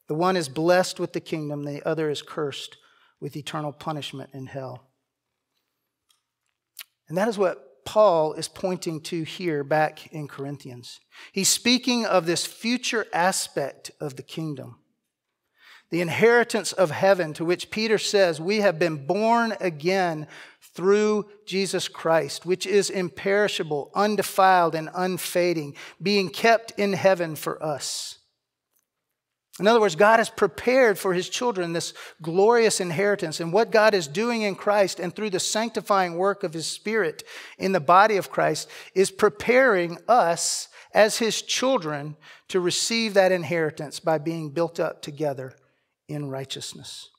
The 0.08 0.14
one 0.14 0.36
is 0.36 0.48
blessed 0.48 1.00
with 1.00 1.14
the 1.14 1.20
kingdom, 1.20 1.64
the 1.64 1.86
other 1.86 2.10
is 2.10 2.20
cursed 2.20 2.76
with 3.18 3.36
eternal 3.36 3.72
punishment 3.72 4.30
in 4.34 4.46
hell. 4.46 4.88
And 7.08 7.16
that 7.16 7.28
is 7.28 7.38
what 7.38 7.84
Paul 7.86 8.34
is 8.34 8.48
pointing 8.48 9.00
to 9.04 9.22
here 9.22 9.64
back 9.64 10.12
in 10.12 10.28
Corinthians. 10.28 11.00
He's 11.32 11.48
speaking 11.48 12.04
of 12.04 12.26
this 12.26 12.44
future 12.44 13.06
aspect 13.14 13.90
of 14.00 14.16
the 14.16 14.22
kingdom 14.22 14.76
the 15.90 16.00
inheritance 16.02 16.72
of 16.72 16.90
heaven, 16.90 17.32
to 17.34 17.44
which 17.44 17.70
Peter 17.70 17.96
says, 17.98 18.40
We 18.40 18.58
have 18.58 18.78
been 18.78 19.06
born 19.06 19.54
again 19.60 20.26
through 20.74 21.26
Jesus 21.46 21.88
Christ, 21.88 22.44
which 22.44 22.66
is 22.66 22.90
imperishable, 22.90 23.90
undefiled, 23.94 24.74
and 24.74 24.90
unfading, 24.94 25.76
being 26.00 26.28
kept 26.28 26.72
in 26.78 26.92
heaven 26.92 27.36
for 27.36 27.62
us. 27.62 28.18
In 29.58 29.66
other 29.66 29.80
words, 29.80 29.96
God 29.96 30.18
has 30.18 30.30
prepared 30.30 30.98
for 30.98 31.14
his 31.14 31.28
children 31.28 31.72
this 31.72 31.92
glorious 32.22 32.80
inheritance. 32.80 33.40
And 33.40 33.52
what 33.52 33.72
God 33.72 33.92
is 33.92 34.06
doing 34.06 34.42
in 34.42 34.54
Christ 34.54 35.00
and 35.00 35.14
through 35.14 35.30
the 35.30 35.40
sanctifying 35.40 36.14
work 36.14 36.44
of 36.44 36.52
his 36.52 36.68
Spirit 36.68 37.24
in 37.58 37.72
the 37.72 37.80
body 37.80 38.18
of 38.18 38.30
Christ 38.30 38.68
is 38.94 39.10
preparing 39.10 39.98
us 40.06 40.68
as 40.94 41.18
his 41.18 41.42
children 41.42 42.16
to 42.48 42.60
receive 42.60 43.14
that 43.14 43.32
inheritance 43.32 43.98
by 43.98 44.18
being 44.18 44.50
built 44.50 44.78
up 44.78 45.02
together 45.02 45.56
in 46.08 46.30
righteousness. 46.30 47.10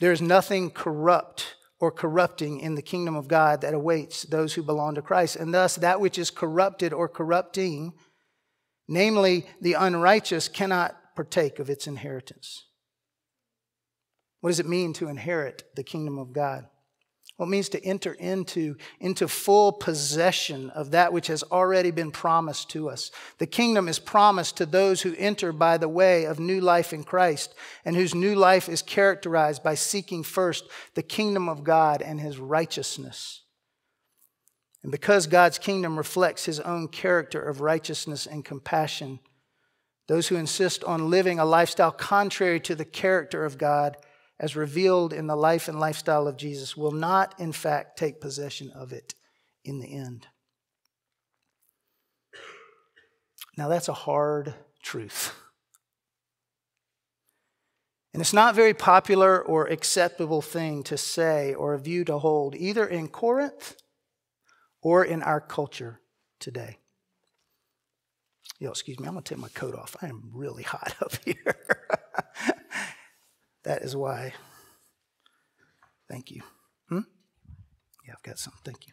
There 0.00 0.12
is 0.12 0.22
nothing 0.22 0.70
corrupt 0.70 1.56
or 1.78 1.90
corrupting 1.90 2.60
in 2.60 2.74
the 2.74 2.82
kingdom 2.82 3.14
of 3.14 3.28
God 3.28 3.60
that 3.60 3.74
awaits 3.74 4.22
those 4.22 4.54
who 4.54 4.62
belong 4.62 4.94
to 4.94 5.02
Christ. 5.02 5.36
And 5.36 5.52
thus, 5.52 5.76
that 5.76 6.00
which 6.00 6.18
is 6.18 6.30
corrupted 6.30 6.92
or 6.92 7.08
corrupting, 7.08 7.92
namely 8.88 9.46
the 9.60 9.74
unrighteous, 9.74 10.48
cannot 10.48 10.96
partake 11.14 11.58
of 11.58 11.70
its 11.70 11.86
inheritance. 11.86 12.66
What 14.40 14.50
does 14.50 14.60
it 14.60 14.68
mean 14.68 14.92
to 14.94 15.08
inherit 15.08 15.64
the 15.74 15.84
kingdom 15.84 16.18
of 16.18 16.32
God? 16.32 16.66
What 17.36 17.48
means 17.48 17.68
to 17.70 17.84
enter 17.84 18.12
into, 18.12 18.76
into 19.00 19.26
full 19.26 19.72
possession 19.72 20.70
of 20.70 20.92
that 20.92 21.12
which 21.12 21.26
has 21.26 21.42
already 21.42 21.90
been 21.90 22.12
promised 22.12 22.70
to 22.70 22.88
us. 22.88 23.10
The 23.38 23.46
kingdom 23.46 23.88
is 23.88 23.98
promised 23.98 24.56
to 24.58 24.66
those 24.66 25.02
who 25.02 25.16
enter 25.18 25.52
by 25.52 25.76
the 25.78 25.88
way 25.88 26.26
of 26.26 26.38
new 26.38 26.60
life 26.60 26.92
in 26.92 27.02
Christ 27.02 27.52
and 27.84 27.96
whose 27.96 28.14
new 28.14 28.36
life 28.36 28.68
is 28.68 28.82
characterized 28.82 29.64
by 29.64 29.74
seeking 29.74 30.22
first 30.22 30.64
the 30.94 31.02
kingdom 31.02 31.48
of 31.48 31.64
God 31.64 32.02
and 32.02 32.20
his 32.20 32.38
righteousness. 32.38 33.42
And 34.84 34.92
because 34.92 35.26
God's 35.26 35.58
kingdom 35.58 35.96
reflects 35.96 36.44
his 36.44 36.60
own 36.60 36.86
character 36.86 37.42
of 37.42 37.60
righteousness 37.60 38.26
and 38.26 38.44
compassion, 38.44 39.18
those 40.06 40.28
who 40.28 40.36
insist 40.36 40.84
on 40.84 41.10
living 41.10 41.40
a 41.40 41.44
lifestyle 41.44 41.90
contrary 41.90 42.60
to 42.60 42.76
the 42.76 42.84
character 42.84 43.44
of 43.44 43.58
God 43.58 43.96
as 44.38 44.56
revealed 44.56 45.12
in 45.12 45.26
the 45.26 45.36
life 45.36 45.68
and 45.68 45.78
lifestyle 45.78 46.26
of 46.26 46.36
Jesus, 46.36 46.76
will 46.76 46.92
not, 46.92 47.38
in 47.38 47.52
fact, 47.52 47.98
take 47.98 48.20
possession 48.20 48.70
of 48.70 48.92
it 48.92 49.14
in 49.64 49.78
the 49.78 49.94
end. 49.94 50.26
Now, 53.56 53.68
that's 53.68 53.88
a 53.88 53.94
hard 53.94 54.54
truth. 54.82 55.34
And 58.12 58.20
it's 58.20 58.32
not 58.32 58.54
very 58.54 58.74
popular 58.74 59.42
or 59.42 59.66
acceptable 59.66 60.42
thing 60.42 60.84
to 60.84 60.96
say 60.96 61.54
or 61.54 61.74
a 61.74 61.78
view 61.78 62.04
to 62.04 62.18
hold, 62.18 62.54
either 62.54 62.86
in 62.86 63.08
Corinth 63.08 63.76
or 64.82 65.04
in 65.04 65.22
our 65.22 65.40
culture 65.40 66.00
today. 66.38 66.78
Yo, 68.60 68.70
excuse 68.70 69.00
me, 69.00 69.08
I'm 69.08 69.16
to 69.16 69.22
take 69.22 69.38
my 69.38 69.48
coat 69.48 69.74
off. 69.74 69.96
I 70.00 70.06
am 70.06 70.30
really 70.32 70.62
hot 70.74 70.94
up 71.00 71.12
here. 71.24 71.56
That 73.64 73.82
is 73.82 73.96
why. 73.96 74.34
Thank 76.08 76.30
you. 76.30 76.42
Hmm? 76.88 77.00
Yeah, 78.06 78.14
I've 78.14 78.22
got 78.22 78.38
some. 78.38 78.52
Thank 78.62 78.86
you. 78.86 78.92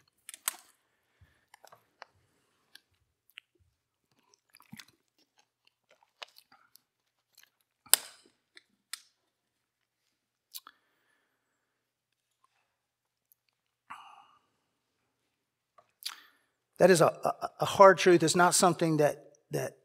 That 16.78 16.90
is 16.90 17.00
a, 17.00 17.06
a, 17.06 17.50
a 17.60 17.64
hard 17.64 17.98
truth. 17.98 18.22
It's 18.24 18.34
not 18.34 18.54
something 18.56 18.96
that, 18.96 19.26
that 19.52 19.76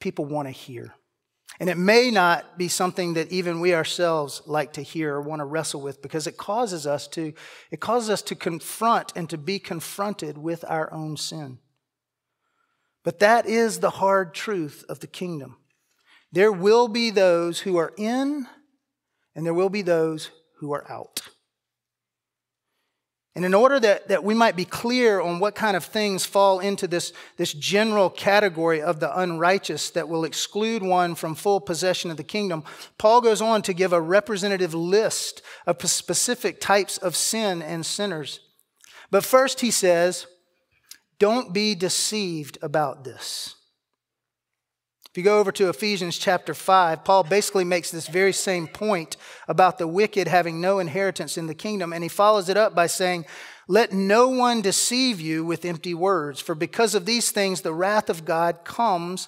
people 0.00 0.24
want 0.24 0.48
to 0.48 0.52
hear. 0.52 0.94
And 1.60 1.68
it 1.68 1.78
may 1.78 2.10
not 2.10 2.56
be 2.56 2.68
something 2.68 3.14
that 3.14 3.32
even 3.32 3.60
we 3.60 3.74
ourselves 3.74 4.42
like 4.46 4.74
to 4.74 4.82
hear 4.82 5.14
or 5.14 5.22
want 5.22 5.40
to 5.40 5.44
wrestle 5.44 5.80
with 5.80 6.02
because 6.02 6.26
it 6.26 6.36
causes 6.36 6.86
us 6.86 7.08
to 7.08 7.32
it 7.70 7.80
causes 7.80 8.10
us 8.10 8.22
to 8.22 8.36
confront 8.36 9.12
and 9.16 9.28
to 9.30 9.38
be 9.38 9.58
confronted 9.58 10.38
with 10.38 10.64
our 10.68 10.92
own 10.92 11.16
sin. 11.16 11.58
But 13.02 13.18
that 13.20 13.46
is 13.46 13.80
the 13.80 13.90
hard 13.90 14.34
truth 14.34 14.84
of 14.88 15.00
the 15.00 15.06
kingdom. 15.06 15.56
There 16.30 16.52
will 16.52 16.88
be 16.88 17.10
those 17.10 17.60
who 17.60 17.76
are 17.78 17.94
in, 17.96 18.46
and 19.34 19.46
there 19.46 19.54
will 19.54 19.70
be 19.70 19.82
those 19.82 20.30
who 20.58 20.72
are 20.72 20.88
out. 20.90 21.22
And 23.38 23.44
in 23.44 23.54
order 23.54 23.78
that, 23.78 24.08
that 24.08 24.24
we 24.24 24.34
might 24.34 24.56
be 24.56 24.64
clear 24.64 25.20
on 25.20 25.38
what 25.38 25.54
kind 25.54 25.76
of 25.76 25.84
things 25.84 26.26
fall 26.26 26.58
into 26.58 26.88
this, 26.88 27.12
this 27.36 27.52
general 27.52 28.10
category 28.10 28.82
of 28.82 28.98
the 28.98 29.16
unrighteous 29.16 29.90
that 29.90 30.08
will 30.08 30.24
exclude 30.24 30.82
one 30.82 31.14
from 31.14 31.36
full 31.36 31.60
possession 31.60 32.10
of 32.10 32.16
the 32.16 32.24
kingdom, 32.24 32.64
Paul 32.98 33.20
goes 33.20 33.40
on 33.40 33.62
to 33.62 33.72
give 33.72 33.92
a 33.92 34.00
representative 34.00 34.74
list 34.74 35.40
of 35.68 35.80
specific 35.88 36.60
types 36.60 36.98
of 36.98 37.14
sin 37.14 37.62
and 37.62 37.86
sinners. 37.86 38.40
But 39.08 39.24
first, 39.24 39.60
he 39.60 39.70
says, 39.70 40.26
don't 41.20 41.54
be 41.54 41.76
deceived 41.76 42.58
about 42.60 43.04
this. 43.04 43.54
You 45.18 45.24
go 45.24 45.40
over 45.40 45.50
to 45.50 45.68
Ephesians 45.68 46.16
chapter 46.16 46.54
5, 46.54 47.02
Paul 47.02 47.24
basically 47.24 47.64
makes 47.64 47.90
this 47.90 48.06
very 48.06 48.32
same 48.32 48.68
point 48.68 49.16
about 49.48 49.76
the 49.76 49.88
wicked 49.88 50.28
having 50.28 50.60
no 50.60 50.78
inheritance 50.78 51.36
in 51.36 51.48
the 51.48 51.56
kingdom, 51.56 51.92
and 51.92 52.04
he 52.04 52.08
follows 52.08 52.48
it 52.48 52.56
up 52.56 52.72
by 52.72 52.86
saying, 52.86 53.26
Let 53.66 53.92
no 53.92 54.28
one 54.28 54.62
deceive 54.62 55.20
you 55.20 55.44
with 55.44 55.64
empty 55.64 55.92
words, 55.92 56.40
for 56.40 56.54
because 56.54 56.94
of 56.94 57.04
these 57.04 57.32
things 57.32 57.62
the 57.62 57.74
wrath 57.74 58.08
of 58.08 58.24
God 58.24 58.62
comes 58.62 59.26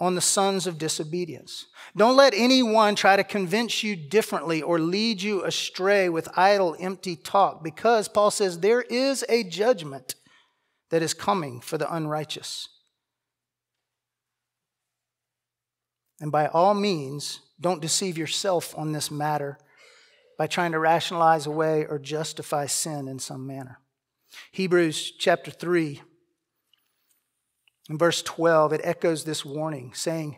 on 0.00 0.16
the 0.16 0.20
sons 0.20 0.66
of 0.66 0.76
disobedience. 0.76 1.66
Don't 1.96 2.16
let 2.16 2.34
anyone 2.34 2.96
try 2.96 3.14
to 3.14 3.22
convince 3.22 3.84
you 3.84 3.94
differently 3.94 4.60
or 4.60 4.80
lead 4.80 5.22
you 5.22 5.44
astray 5.44 6.08
with 6.08 6.36
idle, 6.36 6.74
empty 6.80 7.14
talk, 7.14 7.62
because 7.62 8.08
Paul 8.08 8.32
says 8.32 8.58
there 8.58 8.82
is 8.82 9.24
a 9.28 9.44
judgment 9.44 10.16
that 10.90 11.00
is 11.00 11.14
coming 11.14 11.60
for 11.60 11.78
the 11.78 11.94
unrighteous. 11.94 12.70
And 16.20 16.32
by 16.32 16.48
all 16.48 16.74
means, 16.74 17.40
don't 17.60 17.82
deceive 17.82 18.18
yourself 18.18 18.76
on 18.76 18.92
this 18.92 19.10
matter 19.10 19.58
by 20.36 20.46
trying 20.46 20.72
to 20.72 20.78
rationalize 20.78 21.46
away 21.46 21.86
or 21.86 21.98
justify 21.98 22.66
sin 22.66 23.08
in 23.08 23.18
some 23.18 23.46
manner. 23.46 23.80
Hebrews 24.52 25.12
chapter 25.18 25.50
3, 25.50 26.02
in 27.90 27.98
verse 27.98 28.22
12, 28.22 28.74
it 28.74 28.80
echoes 28.84 29.24
this 29.24 29.44
warning, 29.44 29.92
saying, 29.94 30.36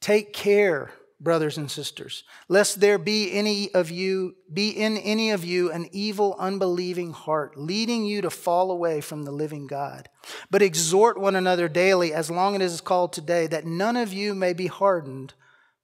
Take 0.00 0.32
care 0.32 0.92
brothers 1.18 1.56
and 1.56 1.70
sisters, 1.70 2.24
lest 2.48 2.80
there 2.80 2.98
be 2.98 3.32
any 3.32 3.72
of 3.72 3.90
you 3.90 4.36
be 4.52 4.70
in 4.70 4.96
any 4.98 5.30
of 5.30 5.44
you 5.44 5.72
an 5.72 5.88
evil 5.92 6.36
unbelieving 6.38 7.12
heart 7.12 7.56
leading 7.56 8.04
you 8.04 8.20
to 8.20 8.30
fall 8.30 8.70
away 8.70 9.00
from 9.00 9.24
the 9.24 9.30
living 9.30 9.66
God. 9.66 10.08
But 10.50 10.62
exhort 10.62 11.18
one 11.18 11.36
another 11.36 11.68
daily 11.68 12.12
as 12.12 12.30
long 12.30 12.54
as 12.54 12.60
it 12.60 12.64
is 12.64 12.80
called 12.80 13.12
today 13.12 13.46
that 13.46 13.64
none 13.64 13.96
of 13.96 14.12
you 14.12 14.34
may 14.34 14.52
be 14.52 14.66
hardened 14.66 15.32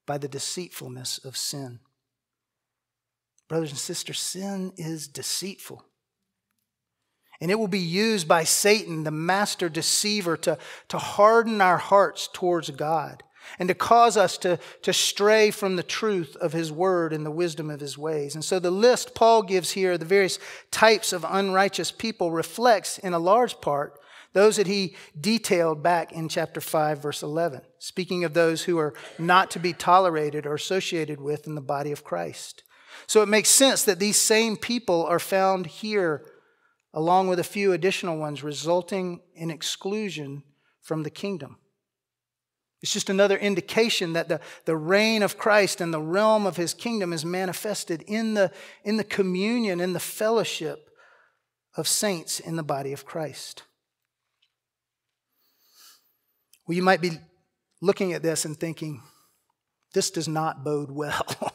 by 0.06 0.18
the 0.18 0.28
deceitfulness 0.28 1.18
of 1.24 1.36
sin. 1.36 1.80
Brothers 3.48 3.70
and 3.70 3.78
sisters, 3.78 4.18
sin 4.18 4.72
is 4.76 5.08
deceitful. 5.08 5.84
And 7.40 7.50
it 7.50 7.58
will 7.58 7.68
be 7.68 7.78
used 7.78 8.28
by 8.28 8.44
Satan, 8.44 9.04
the 9.04 9.10
master 9.10 9.68
deceiver, 9.68 10.36
to, 10.38 10.58
to 10.88 10.98
harden 10.98 11.60
our 11.60 11.78
hearts 11.78 12.28
towards 12.32 12.70
God 12.70 13.24
and 13.58 13.68
to 13.68 13.74
cause 13.74 14.16
us 14.16 14.38
to, 14.38 14.58
to 14.82 14.92
stray 14.92 15.50
from 15.50 15.76
the 15.76 15.82
truth 15.82 16.36
of 16.36 16.52
his 16.52 16.72
word 16.72 17.12
and 17.12 17.24
the 17.24 17.30
wisdom 17.30 17.70
of 17.70 17.80
his 17.80 17.98
ways. 17.98 18.34
And 18.34 18.44
so 18.44 18.58
the 18.58 18.70
list 18.70 19.14
Paul 19.14 19.42
gives 19.42 19.72
here, 19.72 19.98
the 19.98 20.04
various 20.04 20.38
types 20.70 21.12
of 21.12 21.24
unrighteous 21.28 21.90
people, 21.92 22.30
reflects 22.30 22.98
in 22.98 23.12
a 23.12 23.18
large 23.18 23.60
part 23.60 23.98
those 24.32 24.56
that 24.56 24.66
he 24.66 24.96
detailed 25.18 25.82
back 25.82 26.12
in 26.12 26.28
chapter 26.28 26.60
5, 26.60 27.02
verse 27.02 27.22
11, 27.22 27.60
speaking 27.78 28.24
of 28.24 28.32
those 28.32 28.62
who 28.62 28.78
are 28.78 28.94
not 29.18 29.50
to 29.50 29.58
be 29.58 29.72
tolerated 29.72 30.46
or 30.46 30.54
associated 30.54 31.20
with 31.20 31.46
in 31.46 31.54
the 31.54 31.60
body 31.60 31.92
of 31.92 32.04
Christ. 32.04 32.62
So 33.06 33.22
it 33.22 33.28
makes 33.28 33.50
sense 33.50 33.84
that 33.84 33.98
these 33.98 34.16
same 34.16 34.56
people 34.56 35.04
are 35.04 35.18
found 35.18 35.66
here, 35.66 36.24
along 36.94 37.28
with 37.28 37.38
a 37.38 37.44
few 37.44 37.72
additional 37.72 38.16
ones, 38.18 38.42
resulting 38.42 39.20
in 39.34 39.50
exclusion 39.50 40.44
from 40.80 41.02
the 41.02 41.10
kingdom. 41.10 41.58
It's 42.82 42.92
just 42.92 43.08
another 43.08 43.36
indication 43.36 44.14
that 44.14 44.28
the, 44.28 44.40
the 44.64 44.76
reign 44.76 45.22
of 45.22 45.38
Christ 45.38 45.80
and 45.80 45.94
the 45.94 46.00
realm 46.00 46.46
of 46.46 46.56
his 46.56 46.74
kingdom 46.74 47.12
is 47.12 47.24
manifested 47.24 48.02
in 48.08 48.34
the, 48.34 48.50
in 48.82 48.96
the 48.96 49.04
communion, 49.04 49.80
in 49.80 49.92
the 49.92 50.00
fellowship 50.00 50.90
of 51.76 51.86
saints 51.86 52.40
in 52.40 52.56
the 52.56 52.64
body 52.64 52.92
of 52.92 53.04
Christ. 53.04 53.62
Well, 56.66 56.74
you 56.74 56.82
might 56.82 57.00
be 57.00 57.20
looking 57.80 58.12
at 58.12 58.22
this 58.22 58.44
and 58.44 58.58
thinking, 58.58 59.00
this 59.94 60.10
does 60.10 60.26
not 60.26 60.64
bode 60.64 60.90
well. 60.90 61.26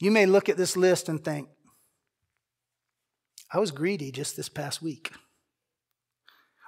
you 0.00 0.10
may 0.10 0.26
look 0.26 0.50
at 0.50 0.58
this 0.58 0.76
list 0.76 1.08
and 1.08 1.24
think, 1.24 1.48
I 3.52 3.58
was 3.58 3.70
greedy 3.70 4.10
just 4.10 4.36
this 4.36 4.48
past 4.48 4.82
week. 4.82 5.12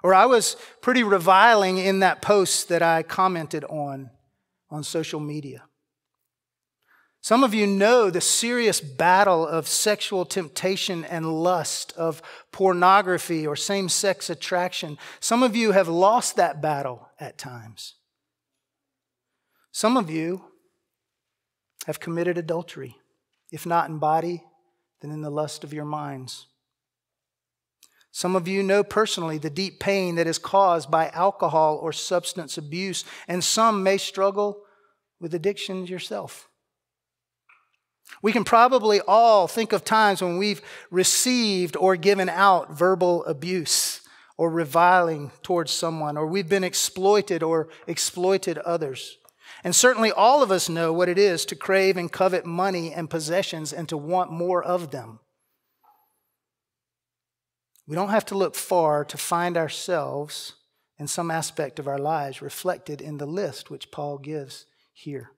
Or 0.02 0.14
I 0.14 0.26
was 0.26 0.56
pretty 0.80 1.02
reviling 1.02 1.78
in 1.78 2.00
that 2.00 2.22
post 2.22 2.68
that 2.68 2.82
I 2.82 3.02
commented 3.02 3.64
on 3.64 4.10
on 4.70 4.84
social 4.84 5.20
media. 5.20 5.64
Some 7.20 7.42
of 7.42 7.52
you 7.52 7.66
know 7.66 8.10
the 8.10 8.20
serious 8.20 8.80
battle 8.80 9.46
of 9.46 9.66
sexual 9.66 10.24
temptation 10.24 11.04
and 11.04 11.42
lust, 11.42 11.92
of 11.96 12.22
pornography 12.52 13.46
or 13.46 13.56
same 13.56 13.88
sex 13.88 14.30
attraction. 14.30 14.98
Some 15.20 15.42
of 15.42 15.56
you 15.56 15.72
have 15.72 15.88
lost 15.88 16.36
that 16.36 16.62
battle 16.62 17.08
at 17.18 17.36
times. 17.36 17.94
Some 19.72 19.96
of 19.96 20.08
you 20.10 20.44
have 21.86 22.00
committed 22.00 22.38
adultery, 22.38 22.96
if 23.50 23.66
not 23.66 23.88
in 23.88 23.98
body, 23.98 24.44
then 25.00 25.10
in 25.10 25.22
the 25.22 25.30
lust 25.30 25.64
of 25.64 25.72
your 25.72 25.84
minds. 25.84 26.46
Some 28.18 28.34
of 28.34 28.48
you 28.48 28.64
know 28.64 28.82
personally 28.82 29.38
the 29.38 29.48
deep 29.48 29.78
pain 29.78 30.16
that 30.16 30.26
is 30.26 30.38
caused 30.38 30.90
by 30.90 31.08
alcohol 31.10 31.78
or 31.80 31.92
substance 31.92 32.58
abuse, 32.58 33.04
and 33.28 33.44
some 33.44 33.84
may 33.84 33.96
struggle 33.96 34.64
with 35.20 35.34
addictions 35.34 35.88
yourself. 35.88 36.48
We 38.20 38.32
can 38.32 38.42
probably 38.42 39.00
all 39.06 39.46
think 39.46 39.72
of 39.72 39.84
times 39.84 40.20
when 40.20 40.36
we've 40.36 40.62
received 40.90 41.76
or 41.76 41.94
given 41.94 42.28
out 42.28 42.72
verbal 42.72 43.24
abuse 43.24 44.00
or 44.36 44.50
reviling 44.50 45.30
towards 45.44 45.70
someone, 45.70 46.16
or 46.16 46.26
we've 46.26 46.48
been 46.48 46.64
exploited 46.64 47.44
or 47.44 47.68
exploited 47.86 48.58
others. 48.58 49.16
And 49.62 49.76
certainly 49.76 50.10
all 50.10 50.42
of 50.42 50.50
us 50.50 50.68
know 50.68 50.92
what 50.92 51.08
it 51.08 51.18
is 51.20 51.44
to 51.44 51.54
crave 51.54 51.96
and 51.96 52.10
covet 52.10 52.44
money 52.44 52.92
and 52.92 53.08
possessions 53.08 53.72
and 53.72 53.88
to 53.88 53.96
want 53.96 54.32
more 54.32 54.60
of 54.60 54.90
them. 54.90 55.20
We 57.88 57.94
don't 57.94 58.10
have 58.10 58.26
to 58.26 58.36
look 58.36 58.54
far 58.54 59.02
to 59.06 59.16
find 59.16 59.56
ourselves 59.56 60.52
in 60.98 61.08
some 61.08 61.30
aspect 61.30 61.78
of 61.78 61.88
our 61.88 61.98
lives 61.98 62.42
reflected 62.42 63.00
in 63.00 63.16
the 63.16 63.26
list 63.26 63.70
which 63.70 63.90
Paul 63.90 64.18
gives 64.18 64.66
here. 64.92 65.30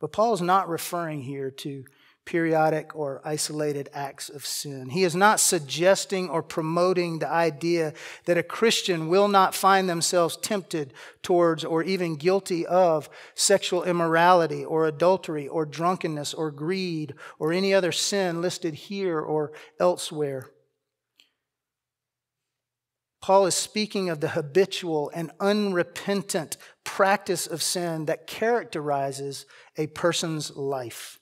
But 0.00 0.12
Paul's 0.12 0.40
not 0.40 0.68
referring 0.68 1.22
here 1.22 1.50
to 1.50 1.84
periodic 2.28 2.94
or 2.94 3.22
isolated 3.24 3.88
acts 3.94 4.28
of 4.28 4.44
sin. 4.44 4.90
He 4.90 5.02
is 5.02 5.16
not 5.16 5.40
suggesting 5.40 6.28
or 6.28 6.42
promoting 6.42 7.20
the 7.20 7.30
idea 7.30 7.94
that 8.26 8.36
a 8.36 8.42
Christian 8.42 9.08
will 9.08 9.28
not 9.28 9.54
find 9.54 9.88
themselves 9.88 10.36
tempted 10.36 10.92
towards 11.22 11.64
or 11.64 11.82
even 11.82 12.16
guilty 12.16 12.66
of 12.66 13.08
sexual 13.34 13.82
immorality 13.82 14.62
or 14.62 14.86
adultery 14.86 15.48
or 15.48 15.64
drunkenness 15.64 16.34
or 16.34 16.50
greed 16.50 17.14
or 17.38 17.50
any 17.50 17.72
other 17.72 17.92
sin 17.92 18.42
listed 18.42 18.74
here 18.74 19.18
or 19.18 19.52
elsewhere. 19.80 20.50
Paul 23.22 23.46
is 23.46 23.54
speaking 23.54 24.10
of 24.10 24.20
the 24.20 24.28
habitual 24.28 25.10
and 25.14 25.30
unrepentant 25.40 26.58
practice 26.84 27.46
of 27.46 27.62
sin 27.62 28.04
that 28.04 28.26
characterizes 28.26 29.46
a 29.78 29.86
person's 29.86 30.54
life. 30.54 31.18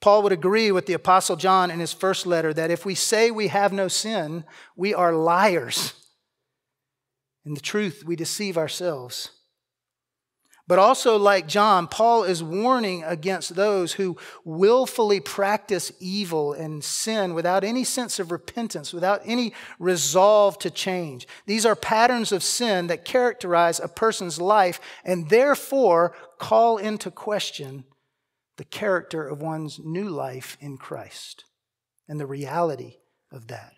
Paul 0.00 0.22
would 0.22 0.32
agree 0.32 0.72
with 0.72 0.86
the 0.86 0.94
Apostle 0.94 1.36
John 1.36 1.70
in 1.70 1.78
his 1.78 1.92
first 1.92 2.26
letter 2.26 2.54
that 2.54 2.70
if 2.70 2.86
we 2.86 2.94
say 2.94 3.30
we 3.30 3.48
have 3.48 3.72
no 3.72 3.88
sin, 3.88 4.44
we 4.74 4.94
are 4.94 5.12
liars. 5.12 5.92
In 7.44 7.54
the 7.54 7.60
truth, 7.60 8.04
we 8.06 8.16
deceive 8.16 8.56
ourselves. 8.56 9.30
But 10.66 10.78
also, 10.78 11.16
like 11.16 11.48
John, 11.48 11.88
Paul 11.88 12.22
is 12.22 12.44
warning 12.44 13.02
against 13.02 13.56
those 13.56 13.94
who 13.94 14.16
willfully 14.44 15.18
practice 15.18 15.90
evil 15.98 16.52
and 16.52 16.84
sin 16.84 17.34
without 17.34 17.64
any 17.64 17.82
sense 17.82 18.20
of 18.20 18.30
repentance, 18.30 18.92
without 18.92 19.20
any 19.24 19.52
resolve 19.80 20.60
to 20.60 20.70
change. 20.70 21.26
These 21.44 21.66
are 21.66 21.74
patterns 21.74 22.30
of 22.30 22.44
sin 22.44 22.86
that 22.86 23.04
characterize 23.04 23.80
a 23.80 23.88
person's 23.88 24.40
life 24.40 24.80
and 25.04 25.28
therefore 25.28 26.14
call 26.38 26.78
into 26.78 27.10
question 27.10 27.84
the 28.60 28.64
character 28.66 29.26
of 29.26 29.40
one's 29.40 29.78
new 29.82 30.10
life 30.10 30.58
in 30.60 30.76
Christ 30.76 31.46
and 32.06 32.20
the 32.20 32.26
reality 32.26 32.96
of 33.32 33.46
that. 33.46 33.72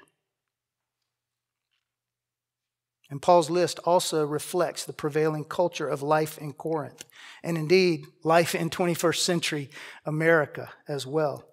And 3.08 3.22
Paul's 3.22 3.48
list 3.48 3.78
also 3.84 4.26
reflects 4.26 4.84
the 4.84 4.92
prevailing 4.92 5.44
culture 5.44 5.86
of 5.86 6.02
life 6.02 6.36
in 6.36 6.52
Corinth, 6.52 7.04
and 7.44 7.56
indeed, 7.56 8.06
life 8.24 8.56
in 8.56 8.70
21st 8.70 9.18
century 9.18 9.70
America 10.04 10.70
as 10.88 11.06
well. 11.06 11.44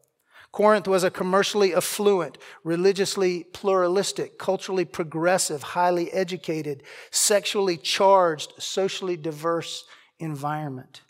Corinth 0.52 0.88
was 0.88 1.04
a 1.04 1.12
commercially 1.12 1.72
affluent, 1.76 2.40
religiously 2.64 3.44
pluralistic, 3.44 4.40
culturally 4.40 4.86
progressive, 4.86 5.62
highly 5.62 6.12
educated, 6.12 6.82
sexually 7.12 7.78
charged, 7.78 8.54
socially 8.58 9.18
diverse 9.18 9.84
environment. 10.18 11.02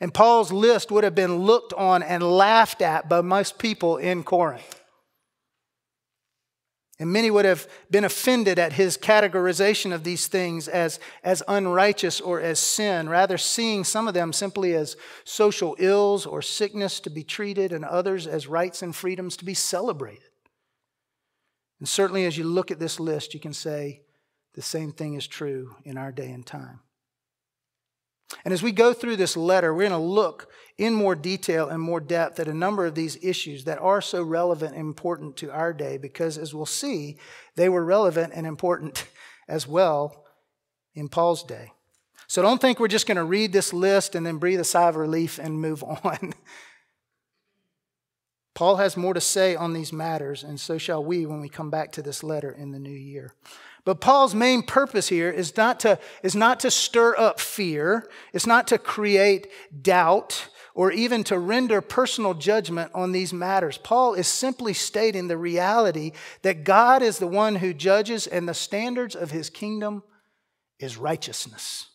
And 0.00 0.14
Paul's 0.14 0.52
list 0.52 0.90
would 0.90 1.04
have 1.04 1.14
been 1.14 1.38
looked 1.38 1.72
on 1.72 2.02
and 2.02 2.22
laughed 2.22 2.82
at 2.82 3.08
by 3.08 3.20
most 3.20 3.58
people 3.58 3.96
in 3.96 4.22
Corinth. 4.22 4.78
And 7.00 7.12
many 7.12 7.30
would 7.30 7.44
have 7.44 7.68
been 7.90 8.04
offended 8.04 8.58
at 8.58 8.72
his 8.72 8.98
categorization 8.98 9.92
of 9.94 10.02
these 10.02 10.26
things 10.26 10.66
as, 10.66 10.98
as 11.22 11.44
unrighteous 11.46 12.20
or 12.20 12.40
as 12.40 12.58
sin, 12.58 13.08
rather, 13.08 13.38
seeing 13.38 13.84
some 13.84 14.08
of 14.08 14.14
them 14.14 14.32
simply 14.32 14.74
as 14.74 14.96
social 15.22 15.76
ills 15.78 16.26
or 16.26 16.42
sickness 16.42 16.98
to 17.00 17.10
be 17.10 17.22
treated, 17.22 17.72
and 17.72 17.84
others 17.84 18.26
as 18.26 18.48
rights 18.48 18.82
and 18.82 18.96
freedoms 18.96 19.36
to 19.36 19.44
be 19.44 19.54
celebrated. 19.54 20.24
And 21.78 21.88
certainly, 21.88 22.24
as 22.24 22.36
you 22.36 22.42
look 22.42 22.72
at 22.72 22.80
this 22.80 22.98
list, 22.98 23.32
you 23.32 23.38
can 23.38 23.52
say 23.52 24.02
the 24.54 24.62
same 24.62 24.90
thing 24.90 25.14
is 25.14 25.28
true 25.28 25.76
in 25.84 25.96
our 25.96 26.10
day 26.10 26.32
and 26.32 26.44
time. 26.44 26.80
And 28.44 28.52
as 28.52 28.62
we 28.62 28.72
go 28.72 28.92
through 28.92 29.16
this 29.16 29.36
letter, 29.36 29.72
we're 29.72 29.88
going 29.88 30.00
to 30.00 30.06
look 30.06 30.50
in 30.76 30.94
more 30.94 31.14
detail 31.14 31.68
and 31.68 31.82
more 31.82 32.00
depth 32.00 32.38
at 32.38 32.48
a 32.48 32.54
number 32.54 32.86
of 32.86 32.94
these 32.94 33.18
issues 33.22 33.64
that 33.64 33.80
are 33.80 34.00
so 34.00 34.22
relevant 34.22 34.72
and 34.72 34.80
important 34.80 35.36
to 35.38 35.50
our 35.50 35.72
day 35.72 35.98
because, 35.98 36.38
as 36.38 36.54
we'll 36.54 36.66
see, 36.66 37.18
they 37.56 37.68
were 37.68 37.84
relevant 37.84 38.32
and 38.34 38.46
important 38.46 39.06
as 39.48 39.66
well 39.66 40.24
in 40.94 41.08
Paul's 41.08 41.42
day. 41.42 41.72
So 42.26 42.42
don't 42.42 42.60
think 42.60 42.78
we're 42.78 42.88
just 42.88 43.06
going 43.06 43.16
to 43.16 43.24
read 43.24 43.52
this 43.52 43.72
list 43.72 44.14
and 44.14 44.26
then 44.26 44.36
breathe 44.36 44.60
a 44.60 44.64
sigh 44.64 44.88
of 44.88 44.96
relief 44.96 45.38
and 45.38 45.60
move 45.60 45.82
on. 46.04 46.34
Paul 48.54 48.76
has 48.76 48.96
more 48.96 49.14
to 49.14 49.20
say 49.20 49.54
on 49.56 49.72
these 49.72 49.92
matters, 49.92 50.42
and 50.42 50.58
so 50.58 50.78
shall 50.78 51.02
we 51.02 51.24
when 51.26 51.40
we 51.40 51.48
come 51.48 51.70
back 51.70 51.92
to 51.92 52.02
this 52.02 52.22
letter 52.24 52.50
in 52.50 52.72
the 52.72 52.78
new 52.78 52.90
year. 52.90 53.34
But 53.84 54.00
Paul's 54.00 54.34
main 54.34 54.62
purpose 54.62 55.08
here 55.08 55.30
is 55.30 55.56
not 55.56 55.80
to, 55.80 55.98
is 56.22 56.34
not 56.34 56.60
to 56.60 56.70
stir 56.70 57.16
up 57.16 57.40
fear, 57.40 58.08
it's 58.32 58.46
not 58.46 58.66
to 58.68 58.78
create 58.78 59.48
doubt, 59.82 60.48
or 60.74 60.92
even 60.92 61.24
to 61.24 61.38
render 61.38 61.80
personal 61.80 62.34
judgment 62.34 62.90
on 62.94 63.12
these 63.12 63.32
matters. 63.32 63.78
Paul 63.78 64.14
is 64.14 64.28
simply 64.28 64.72
stating 64.72 65.26
the 65.26 65.36
reality 65.36 66.12
that 66.42 66.64
God 66.64 67.02
is 67.02 67.18
the 67.18 67.26
one 67.26 67.56
who 67.56 67.72
judges, 67.74 68.26
and 68.26 68.48
the 68.48 68.54
standards 68.54 69.16
of 69.16 69.30
his 69.30 69.50
kingdom 69.50 70.02
is 70.78 70.96
righteousness. 70.96 71.86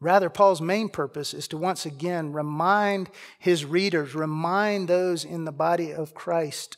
Rather, 0.00 0.28
Paul's 0.28 0.60
main 0.60 0.88
purpose 0.88 1.32
is 1.32 1.48
to 1.48 1.56
once 1.56 1.86
again 1.86 2.32
remind 2.32 3.08
his 3.38 3.64
readers, 3.64 4.14
remind 4.14 4.88
those 4.88 5.24
in 5.24 5.44
the 5.44 5.52
body 5.52 5.92
of 5.92 6.14
Christ 6.14 6.76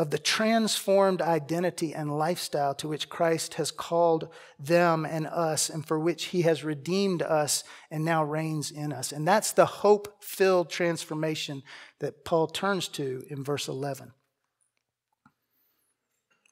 of 0.00 0.08
the 0.08 0.18
transformed 0.18 1.20
identity 1.20 1.92
and 1.92 2.16
lifestyle 2.16 2.74
to 2.74 2.88
which 2.88 3.10
Christ 3.10 3.54
has 3.54 3.70
called 3.70 4.30
them 4.58 5.04
and 5.04 5.26
us, 5.26 5.68
and 5.68 5.86
for 5.86 6.00
which 6.00 6.26
he 6.26 6.40
has 6.40 6.64
redeemed 6.64 7.20
us 7.20 7.64
and 7.90 8.02
now 8.02 8.24
reigns 8.24 8.70
in 8.70 8.94
us. 8.94 9.12
And 9.12 9.28
that's 9.28 9.52
the 9.52 9.66
hope 9.66 10.24
filled 10.24 10.70
transformation 10.70 11.62
that 11.98 12.24
Paul 12.24 12.46
turns 12.46 12.88
to 12.88 13.24
in 13.28 13.44
verse 13.44 13.68
11. 13.68 14.12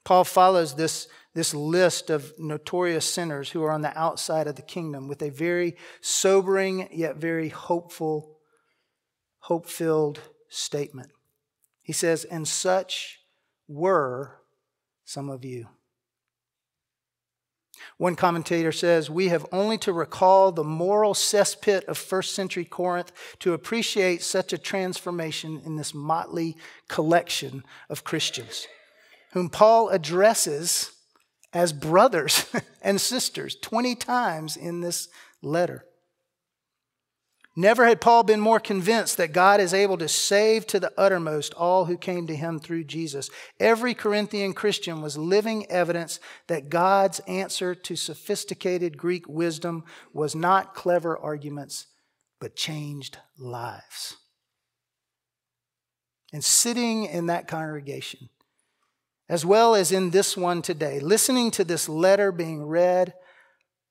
Paul 0.05 0.25
follows 0.25 0.75
this, 0.75 1.07
this 1.33 1.55
list 1.55 2.11
of 2.11 2.33
notorious 2.37 3.11
sinners 3.11 3.49
who 3.49 3.63
are 3.63 3.71
on 3.71 3.81
the 3.81 3.97
outside 3.97 4.45
of 4.45 4.57
the 4.57 4.61
kingdom 4.61 5.07
with 5.07 5.23
a 5.23 5.31
very 5.31 5.75
sobering 6.01 6.87
yet 6.91 7.15
very 7.15 7.49
hopeful, 7.49 8.37
hope 9.39 9.65
filled 9.65 10.19
statement. 10.49 11.09
He 11.81 11.93
says, 11.93 12.25
And 12.25 12.47
such 12.47 13.18
were 13.69 14.35
some 15.05 15.29
of 15.29 15.45
you. 15.45 15.67
One 17.97 18.15
commentator 18.15 18.71
says, 18.71 19.09
We 19.09 19.29
have 19.29 19.45
only 19.51 19.77
to 19.79 19.93
recall 19.93 20.51
the 20.51 20.63
moral 20.63 21.13
cesspit 21.13 21.85
of 21.85 21.97
first 21.97 22.33
century 22.33 22.65
Corinth 22.65 23.11
to 23.39 23.53
appreciate 23.53 24.21
such 24.21 24.51
a 24.51 24.57
transformation 24.57 25.61
in 25.65 25.75
this 25.77 25.93
motley 25.93 26.57
collection 26.87 27.63
of 27.89 28.03
Christians, 28.03 28.67
whom 29.31 29.49
Paul 29.49 29.89
addresses 29.89 30.91
as 31.53 31.71
brothers 31.71 32.45
and 32.81 32.99
sisters 32.99 33.55
20 33.61 33.95
times 33.95 34.57
in 34.57 34.81
this 34.81 35.07
letter. 35.41 35.85
Never 37.59 37.85
had 37.85 37.99
Paul 37.99 38.23
been 38.23 38.39
more 38.39 38.61
convinced 38.61 39.17
that 39.17 39.33
God 39.33 39.59
is 39.59 39.73
able 39.73 39.97
to 39.97 40.07
save 40.07 40.65
to 40.67 40.79
the 40.79 40.93
uttermost 40.97 41.53
all 41.55 41.83
who 41.83 41.97
came 41.97 42.25
to 42.27 42.35
him 42.35 42.57
through 42.57 42.85
Jesus. 42.85 43.29
Every 43.59 43.93
Corinthian 43.93 44.53
Christian 44.53 45.01
was 45.01 45.17
living 45.17 45.69
evidence 45.69 46.21
that 46.47 46.69
God's 46.69 47.19
answer 47.27 47.75
to 47.75 47.97
sophisticated 47.97 48.97
Greek 48.97 49.27
wisdom 49.27 49.83
was 50.13 50.35
not 50.35 50.73
clever 50.73 51.17
arguments, 51.17 51.87
but 52.39 52.55
changed 52.55 53.17
lives. 53.37 54.15
And 56.31 56.41
sitting 56.41 57.03
in 57.03 57.25
that 57.25 57.49
congregation, 57.49 58.29
as 59.27 59.45
well 59.45 59.75
as 59.75 59.91
in 59.91 60.11
this 60.11 60.37
one 60.37 60.61
today, 60.61 61.01
listening 61.01 61.51
to 61.51 61.65
this 61.65 61.89
letter 61.89 62.31
being 62.31 62.65
read, 62.65 63.15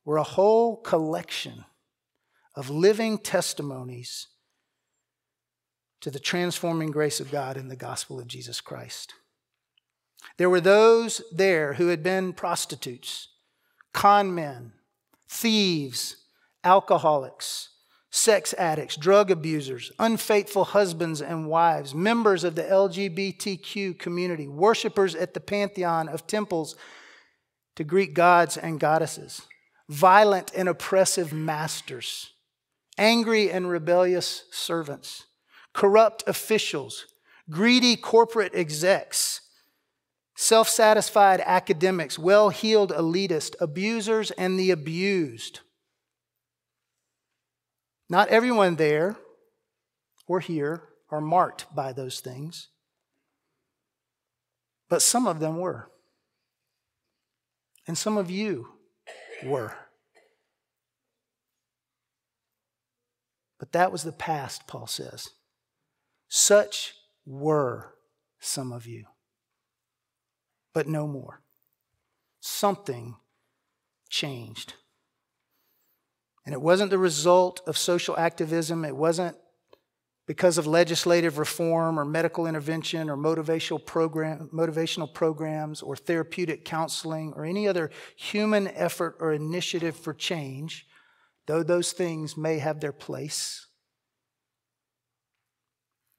were 0.07 0.17
a 0.17 0.23
whole 0.23 0.79
collection 0.79 1.67
of 2.59 2.69
living 2.69 3.17
testimonies 3.17 4.27
to 6.01 6.11
the 6.11 6.19
transforming 6.19 6.91
grace 6.91 7.21
of 7.21 7.31
God 7.31 7.57
in 7.57 7.69
the 7.69 7.77
gospel 7.77 8.19
of 8.19 8.27
Jesus 8.27 8.61
Christ. 8.61 9.15
There 10.39 10.51
were 10.51 10.61
those 10.61 11.23
there 11.31 11.75
who 11.75 11.87
had 11.87 12.03
been 12.03 12.33
prostitutes, 12.33 13.29
con 13.93 14.35
men, 14.35 14.73
thieves, 15.29 16.17
alcoholics, 16.65 17.69
sex 18.11 18.53
addicts, 18.59 18.97
drug 18.97 19.31
abusers, 19.31 19.93
unfaithful 20.01 20.65
husbands 20.65 21.23
and 21.23 21.47
wives, 21.47 21.95
members 21.95 22.43
of 22.43 22.57
the 22.57 22.65
LGBTQ 22.65 24.01
community, 24.01 24.49
worshipers 24.49 25.15
at 25.15 25.33
the 25.33 25.41
pantheon 25.41 26.09
of 26.09 26.27
temples 26.27 26.75
to 27.77 27.85
Greek 27.85 28.15
gods 28.15 28.57
and 28.57 28.81
goddesses, 28.81 29.43
violent 29.89 30.51
and 30.57 30.69
oppressive 30.69 31.33
masters 31.33 32.33
angry 32.99 33.51
and 33.51 33.71
rebellious 33.71 34.45
servants, 34.51 35.25
corrupt 35.73 36.25
officials, 36.27 37.07
greedy 37.49 37.97
corporate 37.97 38.55
execs, 38.55 39.41
self 40.37 40.69
satisfied 40.69 41.41
academics, 41.45 42.19
well 42.19 42.51
heeled 42.51 42.93
elitists, 42.93 43.55
abusers, 43.61 44.31
and 44.33 44.59
the 44.59 44.71
abused. 44.71 45.61
Not 48.11 48.29
everyone 48.29 48.77
there 48.77 49.17
or 50.27 50.41
here 50.41 50.83
are 51.11 51.21
marked 51.21 51.75
by 51.75 51.93
those 51.93 52.21
things, 52.21 52.69
but 54.89 55.03
some 55.03 55.27
of 55.27 55.41
them 55.41 55.59
were. 55.59 55.91
And 57.87 57.97
some 57.97 58.17
of 58.17 58.31
you 58.31 58.69
were. 59.45 59.75
But 63.59 63.73
that 63.73 63.93
was 63.93 64.03
the 64.03 64.13
past, 64.13 64.67
Paul 64.67 64.87
says. 64.87 65.31
Such 66.29 66.95
were 67.27 67.95
some 68.41 68.73
of 68.73 68.87
you, 68.87 69.07
but 70.73 70.87
no 70.87 71.07
more. 71.07 71.43
Something 72.41 73.17
changed. 74.09 74.75
And 76.47 76.55
it 76.55 76.63
wasn't 76.63 76.91
the 76.91 76.99
result 76.99 77.61
of 77.67 77.77
social 77.77 78.17
activism, 78.17 78.85
it 78.85 78.97
wasn't 78.97 79.37
because 80.27 80.59
of 80.59 80.67
legislative 80.67 81.39
reform 81.39 81.99
or 81.99 82.05
medical 82.05 82.47
intervention 82.47 83.09
or 83.09 83.17
motivational, 83.17 83.85
program, 83.85 84.51
motivational 84.53 85.13
programs 85.13 85.81
or 85.81 85.97
therapeutic 85.97 86.67
counseling 86.67 87.33
or 87.35 87.47
any 87.47 87.67
other 87.67 87.91
human 88.15 88.69
effort 88.69 89.17
or 89.21 89.33
initiative 89.33 89.97
for 89.97 90.13
change. 90.13 90.87
Though 91.49 91.63
those 91.63 91.93
things 91.93 92.37
may 92.37 92.59
have 92.59 92.81
their 92.81 92.93
place, 92.93 93.67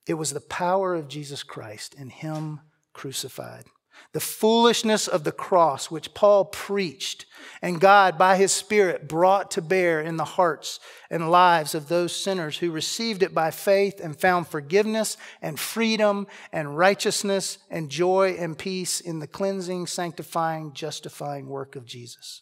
it 0.07 0.15
was 0.15 0.33
the 0.33 0.41
power 0.41 0.95
of 0.95 1.07
Jesus 1.07 1.43
Christ 1.43 1.95
and 1.97 2.11
Him 2.11 2.61
crucified. 2.93 3.65
the 4.13 4.19
foolishness 4.19 5.07
of 5.07 5.23
the 5.23 5.31
cross, 5.31 5.91
which 5.91 6.13
Paul 6.13 6.45
preached, 6.45 7.25
and 7.61 7.79
God, 7.81 8.17
by 8.17 8.37
his 8.37 8.51
Spirit, 8.51 9.07
brought 9.07 9.51
to 9.51 9.61
bear 9.61 10.01
in 10.01 10.17
the 10.17 10.25
hearts 10.25 10.79
and 11.09 11.29
lives 11.29 11.75
of 11.75 11.87
those 11.87 12.15
sinners 12.15 12.57
who 12.57 12.71
received 12.71 13.21
it 13.21 13.33
by 13.33 13.51
faith 13.51 13.99
and 14.01 14.19
found 14.19 14.47
forgiveness 14.47 15.17
and 15.41 15.59
freedom 15.59 16.27
and 16.51 16.77
righteousness 16.77 17.57
and 17.69 17.89
joy 17.89 18.35
and 18.39 18.57
peace 18.57 18.99
in 18.99 19.19
the 19.19 19.27
cleansing, 19.27 19.85
sanctifying, 19.85 20.73
justifying 20.73 21.47
work 21.47 21.75
of 21.75 21.85
Jesus. 21.85 22.41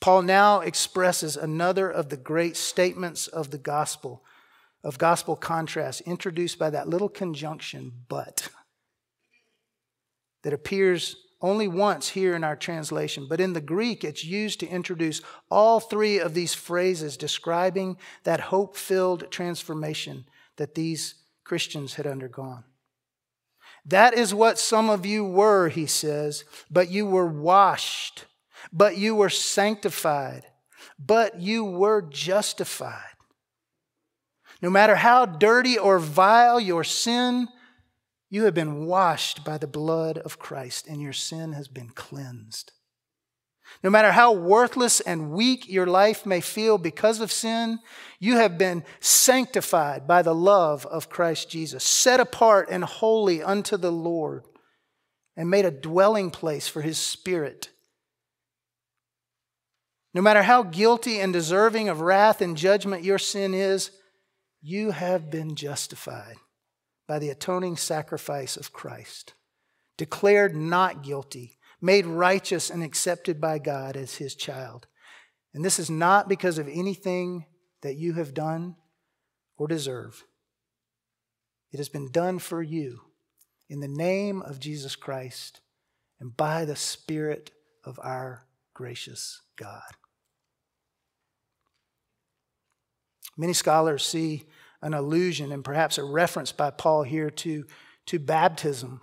Paul 0.00 0.22
now 0.22 0.60
expresses 0.60 1.36
another 1.36 1.90
of 1.90 2.08
the 2.08 2.16
great 2.16 2.56
statements 2.56 3.26
of 3.26 3.50
the 3.50 3.58
gospel, 3.58 4.22
of 4.84 4.98
gospel 4.98 5.36
contrast, 5.36 6.02
introduced 6.02 6.58
by 6.58 6.70
that 6.70 6.88
little 6.88 7.08
conjunction, 7.08 7.92
but 8.08 8.48
that 10.42 10.52
appears 10.52 11.16
only 11.40 11.68
once 11.68 12.10
here 12.10 12.34
in 12.34 12.44
our 12.44 12.56
translation, 12.56 13.26
but 13.28 13.40
in 13.40 13.52
the 13.52 13.60
Greek, 13.60 14.04
it's 14.04 14.24
used 14.24 14.60
to 14.60 14.68
introduce 14.68 15.20
all 15.50 15.80
three 15.80 16.18
of 16.18 16.34
these 16.34 16.54
phrases 16.54 17.16
describing 17.16 17.96
that 18.24 18.40
hope 18.40 18.76
filled 18.76 19.30
transformation 19.30 20.24
that 20.56 20.74
these 20.74 21.14
Christians 21.44 21.94
had 21.94 22.06
undergone. 22.06 22.64
That 23.84 24.14
is 24.14 24.34
what 24.34 24.58
some 24.58 24.88
of 24.90 25.04
you 25.06 25.24
were, 25.24 25.68
he 25.68 25.86
says, 25.86 26.44
but 26.70 26.90
you 26.90 27.06
were 27.06 27.26
washed, 27.26 28.24
but 28.76 28.98
you 28.98 29.14
were 29.14 29.30
sanctified, 29.30 30.44
but 30.98 31.40
you 31.40 31.64
were 31.64 32.02
justified. 32.02 33.00
No 34.60 34.68
matter 34.68 34.96
how 34.96 35.24
dirty 35.24 35.78
or 35.78 35.98
vile 35.98 36.60
your 36.60 36.84
sin, 36.84 37.48
you 38.28 38.44
have 38.44 38.54
been 38.54 38.84
washed 38.84 39.44
by 39.44 39.56
the 39.56 39.66
blood 39.66 40.18
of 40.18 40.38
Christ, 40.38 40.86
and 40.86 41.00
your 41.00 41.14
sin 41.14 41.52
has 41.52 41.68
been 41.68 41.88
cleansed. 41.88 42.72
No 43.82 43.88
matter 43.88 44.12
how 44.12 44.32
worthless 44.32 45.00
and 45.00 45.30
weak 45.30 45.68
your 45.68 45.86
life 45.86 46.26
may 46.26 46.42
feel 46.42 46.76
because 46.76 47.20
of 47.20 47.32
sin, 47.32 47.78
you 48.20 48.36
have 48.36 48.58
been 48.58 48.84
sanctified 49.00 50.06
by 50.06 50.20
the 50.20 50.34
love 50.34 50.84
of 50.86 51.08
Christ 51.08 51.48
Jesus, 51.48 51.82
set 51.82 52.20
apart 52.20 52.68
and 52.70 52.84
holy 52.84 53.42
unto 53.42 53.78
the 53.78 53.92
Lord, 53.92 54.44
and 55.34 55.48
made 55.48 55.64
a 55.64 55.70
dwelling 55.70 56.30
place 56.30 56.68
for 56.68 56.82
his 56.82 56.98
Spirit. 56.98 57.70
No 60.16 60.22
matter 60.22 60.44
how 60.44 60.62
guilty 60.62 61.20
and 61.20 61.30
deserving 61.30 61.90
of 61.90 62.00
wrath 62.00 62.40
and 62.40 62.56
judgment 62.56 63.04
your 63.04 63.18
sin 63.18 63.52
is, 63.52 63.90
you 64.62 64.92
have 64.92 65.30
been 65.30 65.54
justified 65.54 66.36
by 67.06 67.18
the 67.18 67.28
atoning 67.28 67.76
sacrifice 67.76 68.56
of 68.56 68.72
Christ, 68.72 69.34
declared 69.98 70.56
not 70.56 71.02
guilty, 71.02 71.58
made 71.82 72.06
righteous 72.06 72.70
and 72.70 72.82
accepted 72.82 73.42
by 73.42 73.58
God 73.58 73.94
as 73.94 74.14
his 74.14 74.34
child. 74.34 74.86
And 75.52 75.62
this 75.62 75.78
is 75.78 75.90
not 75.90 76.30
because 76.30 76.56
of 76.56 76.66
anything 76.66 77.44
that 77.82 77.96
you 77.96 78.14
have 78.14 78.32
done 78.32 78.76
or 79.58 79.68
deserve. 79.68 80.24
It 81.72 81.76
has 81.76 81.90
been 81.90 82.10
done 82.10 82.38
for 82.38 82.62
you 82.62 83.02
in 83.68 83.80
the 83.80 83.86
name 83.86 84.40
of 84.40 84.60
Jesus 84.60 84.96
Christ 84.96 85.60
and 86.18 86.34
by 86.34 86.64
the 86.64 86.74
Spirit 86.74 87.50
of 87.84 88.00
our 88.02 88.46
gracious 88.72 89.42
God. 89.56 89.82
Many 93.36 93.52
scholars 93.52 94.04
see 94.04 94.44
an 94.82 94.94
allusion 94.94 95.52
and 95.52 95.64
perhaps 95.64 95.98
a 95.98 96.04
reference 96.04 96.52
by 96.52 96.70
Paul 96.70 97.02
here 97.02 97.30
to, 97.30 97.64
to 98.06 98.18
baptism, 98.18 99.00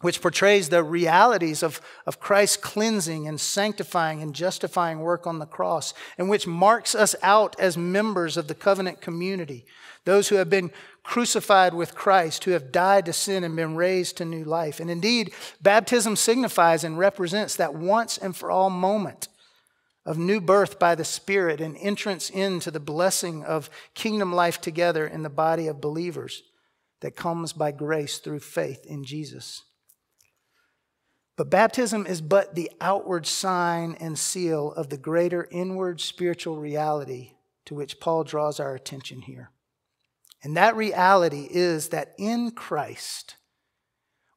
which 0.00 0.22
portrays 0.22 0.68
the 0.68 0.82
realities 0.82 1.62
of, 1.62 1.80
of 2.06 2.20
Christ's 2.20 2.56
cleansing 2.56 3.28
and 3.28 3.40
sanctifying 3.40 4.22
and 4.22 4.34
justifying 4.34 5.00
work 5.00 5.26
on 5.26 5.38
the 5.38 5.46
cross, 5.46 5.92
and 6.16 6.28
which 6.28 6.46
marks 6.46 6.94
us 6.94 7.14
out 7.22 7.54
as 7.60 7.76
members 7.76 8.36
of 8.36 8.48
the 8.48 8.54
covenant 8.54 9.00
community, 9.00 9.66
those 10.04 10.28
who 10.28 10.36
have 10.36 10.48
been 10.48 10.70
crucified 11.02 11.74
with 11.74 11.94
Christ, 11.94 12.44
who 12.44 12.52
have 12.52 12.72
died 12.72 13.04
to 13.06 13.12
sin 13.12 13.44
and 13.44 13.54
been 13.54 13.76
raised 13.76 14.16
to 14.16 14.24
new 14.24 14.44
life. 14.44 14.80
And 14.80 14.90
indeed, 14.90 15.32
baptism 15.60 16.16
signifies 16.16 16.82
and 16.82 16.98
represents 16.98 17.56
that 17.56 17.74
once 17.74 18.16
and 18.16 18.34
for 18.34 18.50
all 18.50 18.70
moment 18.70 19.28
of 20.06 20.18
new 20.18 20.40
birth 20.40 20.78
by 20.78 20.94
the 20.94 21.04
Spirit 21.04 21.60
and 21.60 21.76
entrance 21.78 22.30
into 22.30 22.70
the 22.70 22.80
blessing 22.80 23.44
of 23.44 23.70
kingdom 23.94 24.32
life 24.32 24.60
together 24.60 25.06
in 25.06 25.22
the 25.22 25.30
body 25.30 25.66
of 25.66 25.80
believers 25.80 26.42
that 27.00 27.16
comes 27.16 27.52
by 27.52 27.70
grace 27.70 28.18
through 28.18 28.40
faith 28.40 28.84
in 28.86 29.04
Jesus. 29.04 29.64
But 31.36 31.50
baptism 31.50 32.06
is 32.06 32.20
but 32.20 32.54
the 32.54 32.70
outward 32.80 33.26
sign 33.26 33.96
and 33.98 34.18
seal 34.18 34.72
of 34.72 34.90
the 34.90 34.98
greater 34.98 35.48
inward 35.50 36.00
spiritual 36.00 36.58
reality 36.58 37.32
to 37.64 37.74
which 37.74 38.00
Paul 38.00 38.24
draws 38.24 38.60
our 38.60 38.74
attention 38.74 39.22
here. 39.22 39.50
And 40.42 40.56
that 40.56 40.76
reality 40.76 41.48
is 41.50 41.88
that 41.88 42.14
in 42.18 42.50
Christ, 42.50 43.36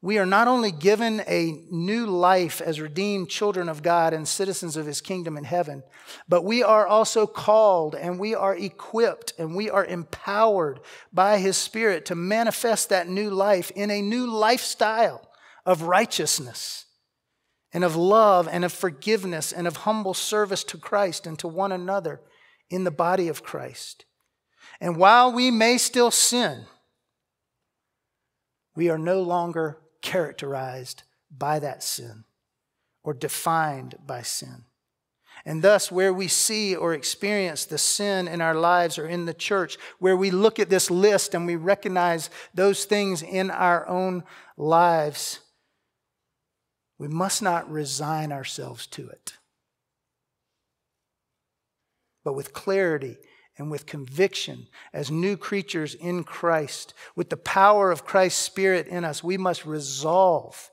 we 0.04 0.18
are 0.18 0.26
not 0.26 0.50
only 0.50 0.74
given 0.74 1.22
a 1.28 1.64
new 1.72 2.06
life 2.06 2.60
as 2.60 2.82
redeemed 2.82 3.30
children 3.30 3.70
of 3.70 3.82
God 3.82 4.14
and 4.14 4.28
citizens 4.28 4.76
of 4.76 4.86
his 4.86 5.00
kingdom 5.00 5.38
in 5.38 5.46
heaven, 5.46 5.82
but 6.28 6.44
we 6.44 6.62
are 6.62 6.86
also 6.86 7.26
called 7.26 7.96
and 7.96 8.20
we 8.20 8.36
are 8.36 8.54
equipped 8.54 9.32
and 9.40 9.56
we 9.56 9.70
are 9.70 9.86
empowered 9.86 10.82
by 11.14 11.38
his 11.38 11.56
spirit 11.56 12.04
to 12.08 12.16
manifest 12.16 12.90
that 12.90 13.08
new 13.08 13.30
life 13.30 13.72
in 13.78 13.90
a 13.90 14.02
new 14.02 14.28
lifestyle 14.28 15.26
of 15.66 15.84
righteousness 15.84 16.84
and 17.72 17.86
of 17.86 17.96
love 17.96 18.50
and 18.52 18.66
of 18.66 18.74
forgiveness 18.74 19.54
and 19.54 19.68
of 19.68 19.78
humble 19.78 20.14
service 20.14 20.66
to 20.66 20.78
Christ 20.78 21.26
and 21.26 21.40
to 21.40 21.48
one 21.48 21.72
another 21.72 22.20
in 22.70 22.84
the 22.84 22.92
body 22.92 23.30
of 23.30 23.42
Christ. 23.42 24.04
And 24.82 24.98
while 24.98 25.32
we 25.32 25.50
may 25.50 25.78
still 25.78 26.12
sin, 26.12 26.66
we 28.76 28.90
are 28.90 28.98
no 28.98 29.22
longer 29.22 29.78
characterized 30.04 31.02
by 31.36 31.58
that 31.58 31.82
sin 31.82 32.26
or 33.04 33.16
defined 33.16 33.96
by 34.06 34.22
sin. 34.22 34.66
And 35.46 35.64
thus, 35.64 35.92
where 35.92 36.14
we 36.14 36.28
see 36.28 36.76
or 36.76 36.94
experience 36.94 37.66
the 37.66 37.78
sin 37.80 38.28
in 38.28 38.40
our 38.40 38.54
lives 38.54 39.00
or 39.00 39.08
in 39.08 39.26
the 39.26 39.34
church, 39.34 39.78
where 40.00 40.16
we 40.16 40.30
look 40.30 40.60
at 40.60 40.70
this 40.70 40.92
list 40.92 41.34
and 41.34 41.48
we 41.48 41.56
recognize 41.56 42.30
those 42.54 42.86
things 42.86 43.24
in 43.24 43.50
our 43.50 43.88
own 43.88 44.24
lives, 44.58 45.40
we 47.00 47.08
must 47.08 47.42
not 47.42 47.70
resign 47.70 48.32
ourselves 48.32 48.86
to 48.88 49.10
it. 49.10 49.34
But 52.24 52.34
with 52.34 52.54
clarity 52.54 53.18
and 53.64 53.72
with 53.72 53.86
conviction 53.86 54.68
as 54.92 55.10
new 55.10 55.38
creatures 55.38 55.96
in 55.96 56.26
Christ, 56.26 56.94
with 57.16 57.30
the 57.30 57.38
power 57.38 57.92
of 57.92 58.06
Christ's 58.06 58.42
Spirit 58.42 58.88
in 58.88 59.06
us, 59.06 59.24
we 59.24 59.38
must 59.38 59.66
resolve 59.66 60.70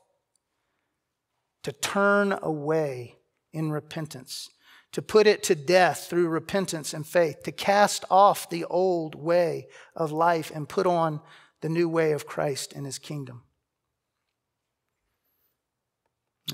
to 1.62 1.70
turn 1.70 2.36
away 2.42 3.16
in 3.52 3.70
repentance, 3.70 4.50
to 4.90 5.00
put 5.00 5.28
it 5.28 5.44
to 5.44 5.54
death 5.54 6.08
through 6.10 6.26
repentance 6.26 6.92
and 6.92 7.06
faith, 7.06 7.44
to 7.44 7.52
cast 7.52 8.04
off 8.10 8.50
the 8.50 8.64
old 8.64 9.14
way 9.14 9.68
of 9.94 10.10
life 10.10 10.50
and 10.52 10.68
put 10.68 10.86
on 10.86 11.20
the 11.60 11.68
new 11.68 11.88
way 11.88 12.10
of 12.10 12.26
Christ 12.26 12.72
and 12.72 12.86
his 12.86 12.98
kingdom. 12.98 13.44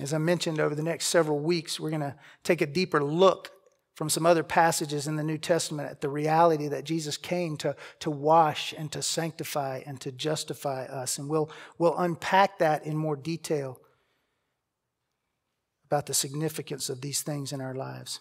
As 0.02 0.12
I 0.12 0.18
mentioned, 0.18 0.60
over 0.60 0.74
the 0.74 0.82
next 0.82 1.06
several 1.06 1.38
weeks, 1.38 1.80
we're 1.80 1.88
going 1.88 2.00
to 2.00 2.16
take 2.44 2.60
a 2.60 2.66
deeper 2.66 3.02
look 3.02 3.52
from 3.96 4.10
some 4.10 4.26
other 4.26 4.42
passages 4.42 5.06
in 5.06 5.16
the 5.16 5.24
New 5.24 5.38
Testament 5.38 5.90
at 5.90 6.02
the 6.02 6.10
reality 6.10 6.68
that 6.68 6.84
Jesus 6.84 7.16
came 7.16 7.56
to, 7.56 7.74
to 8.00 8.10
wash 8.10 8.74
and 8.76 8.92
to 8.92 9.00
sanctify 9.00 9.80
and 9.86 9.98
to 10.02 10.12
justify 10.12 10.84
us. 10.84 11.16
And 11.16 11.30
we'll, 11.30 11.50
we'll 11.78 11.96
unpack 11.96 12.58
that 12.58 12.84
in 12.84 12.94
more 12.94 13.16
detail 13.16 13.80
about 15.86 16.04
the 16.04 16.12
significance 16.12 16.90
of 16.90 17.00
these 17.00 17.22
things 17.22 17.52
in 17.52 17.62
our 17.62 17.74
lives. 17.74 18.20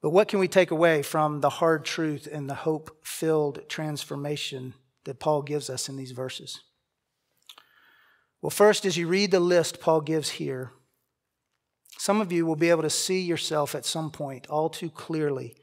But 0.00 0.10
what 0.10 0.28
can 0.28 0.38
we 0.38 0.48
take 0.48 0.70
away 0.70 1.02
from 1.02 1.42
the 1.42 1.50
hard 1.50 1.84
truth 1.84 2.26
and 2.32 2.48
the 2.48 2.54
hope 2.54 3.04
filled 3.04 3.68
transformation 3.68 4.72
that 5.04 5.20
Paul 5.20 5.42
gives 5.42 5.68
us 5.68 5.86
in 5.86 5.96
these 5.98 6.12
verses? 6.12 6.60
Well, 8.40 8.48
first, 8.48 8.86
as 8.86 8.96
you 8.96 9.06
read 9.06 9.32
the 9.32 9.40
list 9.40 9.82
Paul 9.82 10.00
gives 10.00 10.30
here, 10.30 10.72
some 12.00 12.22
of 12.22 12.32
you 12.32 12.46
will 12.46 12.56
be 12.56 12.70
able 12.70 12.80
to 12.80 12.88
see 12.88 13.20
yourself 13.20 13.74
at 13.74 13.84
some 13.84 14.10
point 14.10 14.46
all 14.46 14.70
too 14.70 14.88
clearly 14.88 15.54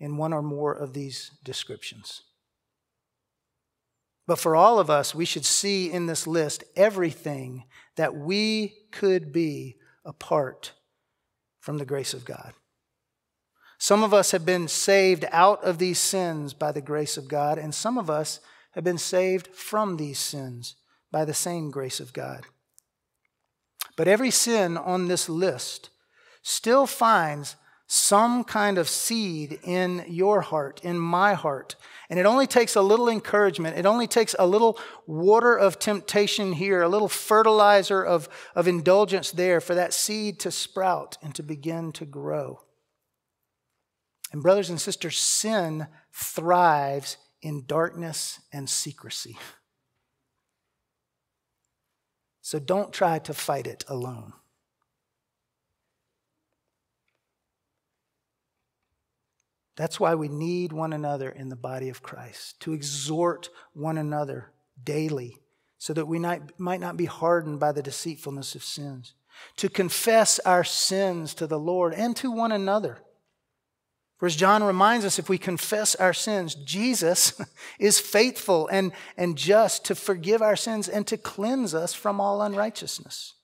in 0.00 0.16
one 0.16 0.32
or 0.32 0.40
more 0.40 0.72
of 0.72 0.94
these 0.94 1.32
descriptions. 1.44 2.22
But 4.26 4.38
for 4.38 4.56
all 4.56 4.78
of 4.78 4.88
us, 4.88 5.14
we 5.14 5.26
should 5.26 5.44
see 5.44 5.92
in 5.92 6.06
this 6.06 6.26
list 6.26 6.64
everything 6.76 7.64
that 7.96 8.14
we 8.14 8.72
could 8.90 9.34
be 9.34 9.76
apart 10.02 10.72
from 11.60 11.76
the 11.76 11.84
grace 11.84 12.14
of 12.14 12.24
God. 12.24 12.54
Some 13.76 14.02
of 14.02 14.14
us 14.14 14.30
have 14.30 14.46
been 14.46 14.68
saved 14.68 15.26
out 15.30 15.62
of 15.62 15.76
these 15.76 15.98
sins 15.98 16.54
by 16.54 16.72
the 16.72 16.80
grace 16.80 17.18
of 17.18 17.28
God, 17.28 17.58
and 17.58 17.74
some 17.74 17.98
of 17.98 18.08
us 18.08 18.40
have 18.70 18.82
been 18.82 18.96
saved 18.96 19.48
from 19.48 19.98
these 19.98 20.18
sins 20.18 20.74
by 21.10 21.26
the 21.26 21.34
same 21.34 21.70
grace 21.70 22.00
of 22.00 22.14
God. 22.14 22.46
But 23.96 24.08
every 24.08 24.30
sin 24.30 24.76
on 24.76 25.08
this 25.08 25.28
list 25.28 25.90
still 26.42 26.86
finds 26.86 27.56
some 27.86 28.42
kind 28.42 28.78
of 28.78 28.88
seed 28.88 29.58
in 29.64 30.02
your 30.08 30.40
heart, 30.40 30.80
in 30.82 30.98
my 30.98 31.34
heart. 31.34 31.76
And 32.08 32.18
it 32.18 32.24
only 32.24 32.46
takes 32.46 32.74
a 32.74 32.80
little 32.80 33.08
encouragement. 33.08 33.76
It 33.76 33.84
only 33.84 34.06
takes 34.06 34.34
a 34.38 34.46
little 34.46 34.78
water 35.06 35.54
of 35.54 35.78
temptation 35.78 36.54
here, 36.54 36.80
a 36.80 36.88
little 36.88 37.08
fertilizer 37.08 38.02
of, 38.02 38.30
of 38.54 38.66
indulgence 38.66 39.30
there 39.30 39.60
for 39.60 39.74
that 39.74 39.92
seed 39.92 40.40
to 40.40 40.50
sprout 40.50 41.18
and 41.22 41.34
to 41.34 41.42
begin 41.42 41.92
to 41.92 42.06
grow. 42.06 42.60
And, 44.32 44.42
brothers 44.42 44.70
and 44.70 44.80
sisters, 44.80 45.18
sin 45.18 45.86
thrives 46.14 47.18
in 47.42 47.64
darkness 47.66 48.40
and 48.52 48.70
secrecy. 48.70 49.36
So 52.42 52.58
don't 52.58 52.92
try 52.92 53.20
to 53.20 53.32
fight 53.32 53.66
it 53.66 53.84
alone. 53.88 54.32
That's 59.76 59.98
why 59.98 60.14
we 60.14 60.28
need 60.28 60.72
one 60.72 60.92
another 60.92 61.30
in 61.30 61.48
the 61.48 61.56
body 61.56 61.88
of 61.88 62.02
Christ, 62.02 62.60
to 62.60 62.74
exhort 62.74 63.48
one 63.72 63.96
another 63.96 64.52
daily 64.82 65.38
so 65.78 65.94
that 65.94 66.06
we 66.06 66.18
might, 66.18 66.60
might 66.60 66.80
not 66.80 66.96
be 66.96 67.06
hardened 67.06 67.58
by 67.58 67.72
the 67.72 67.82
deceitfulness 67.82 68.54
of 68.54 68.62
sins, 68.62 69.14
to 69.56 69.68
confess 69.68 70.38
our 70.40 70.62
sins 70.62 71.34
to 71.34 71.46
the 71.46 71.58
Lord 71.58 71.94
and 71.94 72.14
to 72.16 72.30
one 72.30 72.52
another. 72.52 72.98
For 74.22 74.26
as 74.26 74.36
John 74.36 74.62
reminds 74.62 75.04
us, 75.04 75.18
if 75.18 75.28
we 75.28 75.36
confess 75.36 75.96
our 75.96 76.12
sins, 76.12 76.54
Jesus 76.54 77.40
is 77.80 77.98
faithful 77.98 78.68
and, 78.68 78.92
and 79.16 79.36
just 79.36 79.84
to 79.86 79.96
forgive 79.96 80.40
our 80.40 80.54
sins 80.54 80.88
and 80.88 81.04
to 81.08 81.16
cleanse 81.16 81.74
us 81.74 81.92
from 81.92 82.20
all 82.20 82.40
unrighteousness. 82.40 83.34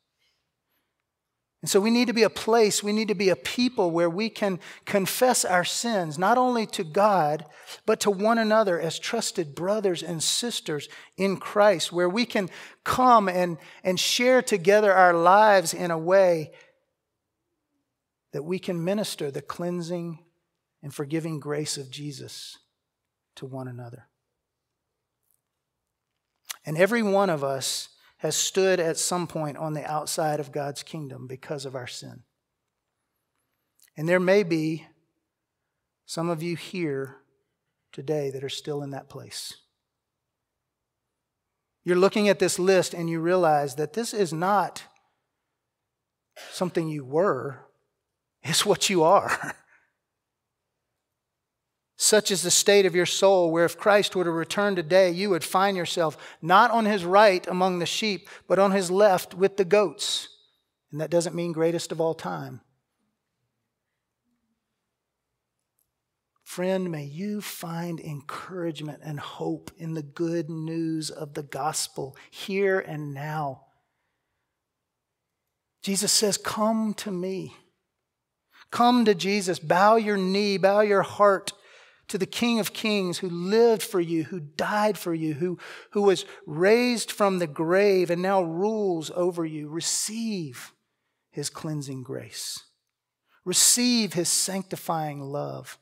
And 1.63 1.69
so 1.69 1.81
we 1.81 1.91
need 1.91 2.07
to 2.07 2.13
be 2.13 2.23
a 2.23 2.31
place, 2.31 2.81
we 2.81 2.93
need 2.93 3.09
to 3.09 3.17
be 3.17 3.29
a 3.29 3.35
people 3.35 3.91
where 3.91 4.09
we 4.09 4.31
can 4.31 4.61
confess 4.85 5.45
our 5.45 5.65
sins, 5.65 6.17
not 6.17 6.39
only 6.39 6.65
to 6.67 6.85
God, 6.85 7.45
but 7.85 7.99
to 7.99 8.11
one 8.13 8.39
another 8.39 8.79
as 8.79 9.01
trusted 9.01 9.57
brothers 9.57 10.01
and 10.05 10.23
sisters 10.23 10.89
in 11.17 11.39
Christ, 11.39 11.93
where 11.93 12.09
we 12.09 12.25
can 12.25 12.49
come 12.85 13.29
and, 13.29 13.59
and 13.83 13.99
share 13.99 14.43
together 14.43 14.93
our 14.93 15.13
lives 15.13 15.75
in 15.75 15.91
a 15.91 15.99
way 15.99 16.53
that 18.33 18.45
we 18.45 18.61
can 18.61 18.85
minister 18.85 19.33
the 19.33 19.43
cleansing 19.43 20.21
and 20.83 20.95
forgiving 20.95 21.41
grace 21.41 21.77
of 21.77 21.91
Jesus 21.91 22.59
to 23.37 23.47
one 23.47 23.69
another. 23.69 24.09
And 26.65 26.77
every 26.77 27.03
one 27.03 27.31
of 27.31 27.43
us 27.43 27.89
has 28.19 28.37
stood 28.37 28.81
at 28.81 28.99
some 28.99 29.27
point 29.27 29.57
on 29.57 29.75
the 29.75 29.85
outside 29.91 30.41
of 30.41 30.53
God's 30.53 30.83
kingdom 30.83 31.27
because 31.27 31.65
of 31.65 31.75
our 31.75 31.87
sin. 31.87 32.23
And 33.97 34.09
there 34.09 34.21
may 34.21 34.43
be 34.43 34.87
some 36.07 36.29
of 36.29 36.43
you 36.43 36.57
here 36.57 37.17
today 37.93 38.31
that 38.31 38.45
are 38.45 38.49
still 38.49 38.83
in 38.83 38.91
that 38.91 39.09
place. 39.09 39.55
You're 41.85 41.97
looking 41.97 42.29
at 42.29 42.39
this 42.39 42.59
list 42.59 42.93
and 42.93 43.09
you 43.09 43.21
realize 43.21 43.77
that 43.77 43.95
this 43.95 44.13
is 44.13 44.33
not 44.33 44.83
something 46.51 46.89
you 46.89 47.05
were, 47.05 47.67
it's 48.43 48.67
what 48.67 48.91
you 48.91 49.03
are. 49.03 49.55
Such 52.01 52.31
is 52.31 52.43
the 52.43 52.51
state 52.53 52.87
of 52.87 52.95
your 52.95 53.07
soul, 53.07 53.51
where 53.51 53.65
if 53.65 53.77
Christ 53.77 54.15
were 54.15 54.23
to 54.23 54.31
return 54.31 54.77
today, 54.77 55.11
you 55.11 55.31
would 55.31 55.43
find 55.43 55.77
yourself 55.77 56.17
not 56.41 56.71
on 56.71 56.85
his 56.85 57.05
right 57.05 57.45
among 57.49 57.81
the 57.81 57.87
sheep, 57.87 58.29
but 58.47 58.61
on 58.61 58.71
his 58.71 58.89
left 58.89 59.35
with 59.35 59.57
the 59.57 59.65
goats. 59.65 60.29
And 60.93 61.01
that 61.01 61.11
doesn't 61.11 61.35
mean 61.35 61.51
greatest 61.51 61.91
of 61.91 62.01
all 62.01 62.15
time. 62.15 62.61
Friend, 66.45 66.89
may 66.89 67.05
you 67.05 67.41
find 67.41 67.99
encouragement 67.99 69.01
and 69.03 69.19
hope 69.19 69.73
in 69.77 69.95
the 69.95 70.03
good 70.03 70.49
news 70.49 71.11
of 71.11 71.35
the 71.35 71.43
gospel 71.43 72.17
here 72.31 72.79
and 72.79 73.13
now. 73.13 73.65
Jesus 75.83 76.13
says, 76.13 76.37
Come 76.37 76.95
to 76.95 77.11
me. 77.11 77.57
Come 78.71 79.05
to 79.05 79.17
Jesus. 79.17 79.59
Bow 79.59 79.97
your 79.97 80.17
knee, 80.17 80.59
bow 80.59 80.81
your 80.81 81.03
heart 81.03 81.53
to 82.09 82.19
the 82.19 82.27
King 82.27 82.59
of 82.59 82.73
Kings 82.73 83.19
who 83.19 83.29
lived 83.29 83.83
for 83.83 84.01
you, 84.01 84.25
who 84.25 84.41
died 84.41 84.99
for 84.99 85.15
you, 85.15 85.35
who, 85.35 85.59
who 85.91 86.03
was 86.03 86.25
raised 86.47 87.11
from 87.13 87.39
the 87.39 87.47
grave 87.47 88.11
and 88.11 88.23
now 88.23 88.43
rules 88.43 89.11
over 89.15 89.45
you. 89.45 89.69
Receive 89.69 90.73
his 91.31 91.51
cleansing 91.51 92.03
grace. 92.03 92.65
Receive 93.45 94.15
his 94.15 94.29
sanctifying 94.29 95.21
love. 95.21 95.79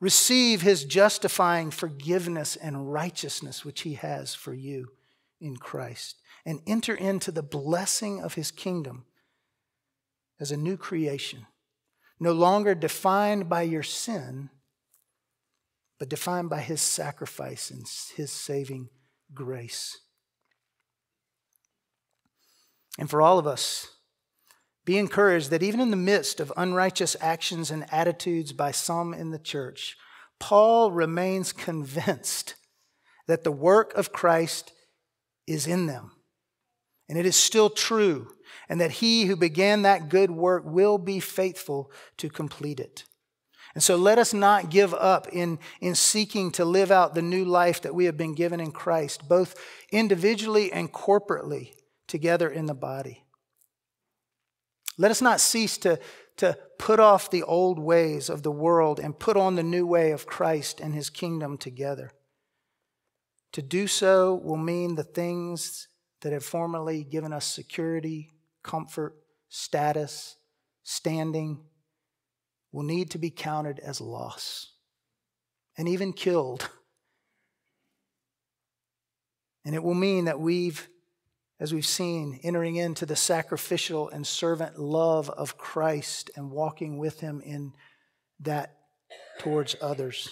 Receive 0.00 0.62
his 0.62 0.84
justifying 0.84 1.70
forgiveness 1.70 2.56
and 2.56 2.92
righteousness, 2.92 3.64
which 3.64 3.82
he 3.82 3.94
has 3.94 4.34
for 4.34 4.52
you 4.54 4.88
in 5.40 5.56
Christ. 5.56 6.16
And 6.44 6.60
enter 6.66 6.94
into 6.94 7.30
the 7.30 7.42
blessing 7.42 8.20
of 8.20 8.34
his 8.34 8.50
kingdom 8.50 9.04
as 10.40 10.50
a 10.50 10.56
new 10.56 10.76
creation, 10.76 11.46
no 12.18 12.32
longer 12.32 12.74
defined 12.74 13.48
by 13.48 13.62
your 13.62 13.84
sin 13.84 14.50
but 16.02 16.08
defined 16.08 16.50
by 16.50 16.58
his 16.58 16.80
sacrifice 16.80 17.70
and 17.70 17.86
his 18.16 18.32
saving 18.32 18.88
grace. 19.32 20.00
And 22.98 23.08
for 23.08 23.22
all 23.22 23.38
of 23.38 23.46
us, 23.46 23.86
be 24.84 24.98
encouraged 24.98 25.50
that 25.50 25.62
even 25.62 25.78
in 25.78 25.92
the 25.92 25.96
midst 25.96 26.40
of 26.40 26.52
unrighteous 26.56 27.14
actions 27.20 27.70
and 27.70 27.86
attitudes 27.92 28.52
by 28.52 28.72
some 28.72 29.14
in 29.14 29.30
the 29.30 29.38
church, 29.38 29.96
Paul 30.40 30.90
remains 30.90 31.52
convinced 31.52 32.56
that 33.28 33.44
the 33.44 33.52
work 33.52 33.94
of 33.94 34.12
Christ 34.12 34.72
is 35.46 35.68
in 35.68 35.86
them. 35.86 36.10
And 37.08 37.16
it 37.16 37.26
is 37.26 37.36
still 37.36 37.70
true, 37.70 38.26
and 38.68 38.80
that 38.80 38.90
he 38.90 39.26
who 39.26 39.36
began 39.36 39.82
that 39.82 40.08
good 40.08 40.32
work 40.32 40.64
will 40.66 40.98
be 40.98 41.20
faithful 41.20 41.92
to 42.16 42.28
complete 42.28 42.80
it. 42.80 43.04
And 43.74 43.82
so 43.82 43.96
let 43.96 44.18
us 44.18 44.34
not 44.34 44.70
give 44.70 44.92
up 44.92 45.28
in, 45.32 45.58
in 45.80 45.94
seeking 45.94 46.50
to 46.52 46.64
live 46.64 46.90
out 46.90 47.14
the 47.14 47.22
new 47.22 47.44
life 47.44 47.80
that 47.82 47.94
we 47.94 48.04
have 48.04 48.16
been 48.16 48.34
given 48.34 48.60
in 48.60 48.70
Christ, 48.70 49.28
both 49.28 49.54
individually 49.90 50.70
and 50.72 50.92
corporately 50.92 51.72
together 52.06 52.50
in 52.50 52.66
the 52.66 52.74
body. 52.74 53.24
Let 54.98 55.10
us 55.10 55.22
not 55.22 55.40
cease 55.40 55.78
to, 55.78 55.98
to 56.36 56.58
put 56.78 57.00
off 57.00 57.30
the 57.30 57.42
old 57.42 57.78
ways 57.78 58.28
of 58.28 58.42
the 58.42 58.50
world 58.50 59.00
and 59.00 59.18
put 59.18 59.36
on 59.36 59.56
the 59.56 59.62
new 59.62 59.86
way 59.86 60.10
of 60.10 60.26
Christ 60.26 60.80
and 60.80 60.94
his 60.94 61.08
kingdom 61.08 61.56
together. 61.56 62.12
To 63.52 63.62
do 63.62 63.86
so 63.86 64.34
will 64.34 64.56
mean 64.56 64.94
the 64.94 65.02
things 65.02 65.88
that 66.20 66.32
have 66.32 66.44
formerly 66.44 67.04
given 67.04 67.32
us 67.32 67.46
security, 67.46 68.34
comfort, 68.62 69.16
status, 69.48 70.36
standing, 70.82 71.60
will 72.72 72.82
need 72.82 73.10
to 73.10 73.18
be 73.18 73.30
counted 73.30 73.78
as 73.78 74.00
loss 74.00 74.72
and 75.76 75.88
even 75.88 76.12
killed. 76.12 76.68
And 79.64 79.74
it 79.74 79.82
will 79.82 79.94
mean 79.94 80.24
that 80.24 80.40
we've, 80.40 80.88
as 81.60 81.72
we've 81.72 81.86
seen, 81.86 82.40
entering 82.42 82.76
into 82.76 83.06
the 83.06 83.14
sacrificial 83.14 84.08
and 84.08 84.26
servant 84.26 84.78
love 84.78 85.30
of 85.30 85.56
Christ 85.56 86.30
and 86.34 86.50
walking 86.50 86.98
with 86.98 87.20
Him 87.20 87.40
in 87.42 87.72
that 88.40 88.76
towards 89.38 89.76
others. 89.80 90.28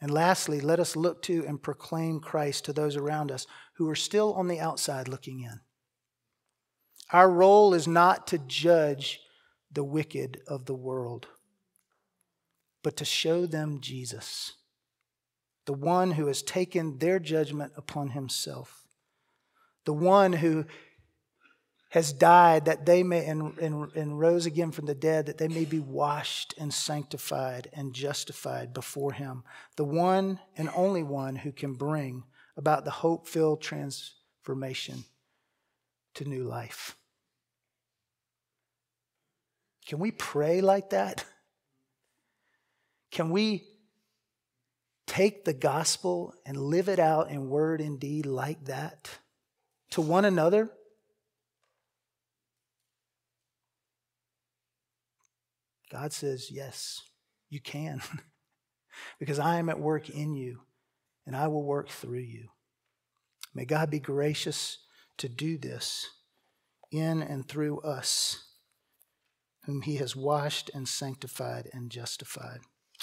And 0.00 0.10
lastly, 0.10 0.60
let 0.60 0.80
us 0.80 0.96
look 0.96 1.22
to 1.22 1.46
and 1.46 1.62
proclaim 1.62 2.20
Christ 2.20 2.66
to 2.66 2.74
those 2.74 2.96
around 2.96 3.30
us 3.30 3.46
who 3.76 3.88
are 3.88 3.94
still 3.94 4.34
on 4.34 4.48
the 4.48 4.60
outside 4.60 5.08
looking 5.08 5.40
in. 5.40 5.60
Our 7.12 7.30
role 7.30 7.74
is 7.74 7.86
not 7.86 8.26
to 8.28 8.38
judge 8.38 9.20
the 9.70 9.84
wicked 9.84 10.40
of 10.46 10.66
the 10.66 10.74
world, 10.74 11.26
but 12.82 12.96
to 12.98 13.04
show 13.04 13.46
them 13.46 13.80
Jesus, 13.80 14.54
the 15.66 15.72
one 15.72 16.12
who 16.12 16.26
has 16.26 16.42
taken 16.42 16.98
their 16.98 17.18
judgment 17.18 17.72
upon 17.76 18.10
himself, 18.10 18.84
the 19.84 19.92
one 19.92 20.34
who 20.34 20.64
has 21.94 22.12
died 22.12 22.64
that 22.64 22.86
they 22.86 23.04
may 23.04 23.24
and, 23.24 23.56
and, 23.58 23.92
and, 23.94 24.18
rose 24.18 24.46
again 24.46 24.72
from 24.72 24.86
the 24.86 24.96
dead 24.96 25.26
that 25.26 25.38
they 25.38 25.46
may 25.46 25.64
be 25.64 25.78
washed 25.78 26.52
and 26.58 26.74
sanctified 26.74 27.70
and 27.72 27.94
justified 27.94 28.74
before 28.74 29.12
him 29.12 29.44
the 29.76 29.84
one 29.84 30.40
and 30.56 30.68
only 30.74 31.04
one 31.04 31.36
who 31.36 31.52
can 31.52 31.74
bring 31.74 32.24
about 32.56 32.84
the 32.84 32.90
hope-filled 32.90 33.62
transformation 33.62 35.04
to 36.14 36.24
new 36.24 36.44
life. 36.44 36.96
Can 39.86 39.98
we 39.98 40.10
pray 40.10 40.60
like 40.60 40.90
that? 40.90 41.24
Can 43.10 43.30
we 43.30 43.64
take 45.06 45.44
the 45.44 45.52
gospel 45.52 46.34
and 46.46 46.56
live 46.56 46.88
it 46.88 46.98
out 46.98 47.30
in 47.30 47.48
word 47.48 47.80
and 47.80 48.00
deed 48.00 48.26
like 48.26 48.64
that 48.64 49.10
to 49.90 50.00
one 50.00 50.24
another? 50.24 50.70
God 55.92 56.12
says, 56.12 56.50
Yes, 56.50 57.02
you 57.50 57.60
can, 57.60 58.00
because 59.20 59.38
I 59.38 59.58
am 59.58 59.68
at 59.68 59.78
work 59.78 60.08
in 60.08 60.34
you 60.34 60.60
and 61.26 61.36
I 61.36 61.48
will 61.48 61.62
work 61.62 61.88
through 61.88 62.18
you. 62.20 62.48
May 63.54 63.64
God 63.64 63.90
be 63.90 64.00
gracious 64.00 64.78
to 65.18 65.28
do 65.28 65.58
this 65.58 66.10
in 66.90 67.22
and 67.22 67.46
through 67.48 67.80
us, 67.80 68.44
whom 69.64 69.82
He 69.82 69.96
has 69.96 70.14
washed 70.14 70.70
and 70.74 70.88
sanctified 70.88 71.68
and 71.72 71.90
justified. 71.90 72.60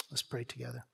Let's 0.09 0.24
pray 0.24 0.43
together. 0.43 0.86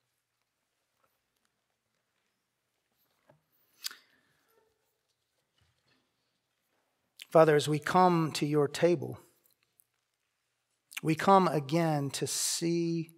Father, 7.30 7.56
as 7.56 7.68
we 7.68 7.78
come 7.78 8.32
to 8.34 8.46
your 8.46 8.68
table, 8.68 9.20
we 11.04 11.14
come 11.14 11.48
again 11.48 12.10
to 12.12 12.26
see 12.26 13.12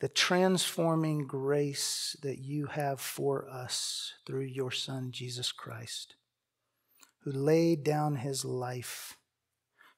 the 0.00 0.08
transforming 0.08 1.26
grace 1.26 2.16
that 2.22 2.38
you 2.38 2.66
have 2.66 3.00
for 3.00 3.48
us 3.48 4.12
through 4.26 4.44
your 4.44 4.70
Son, 4.70 5.10
Jesus 5.10 5.50
Christ, 5.50 6.14
who 7.24 7.32
laid 7.32 7.82
down 7.82 8.16
his 8.16 8.44
life, 8.44 9.16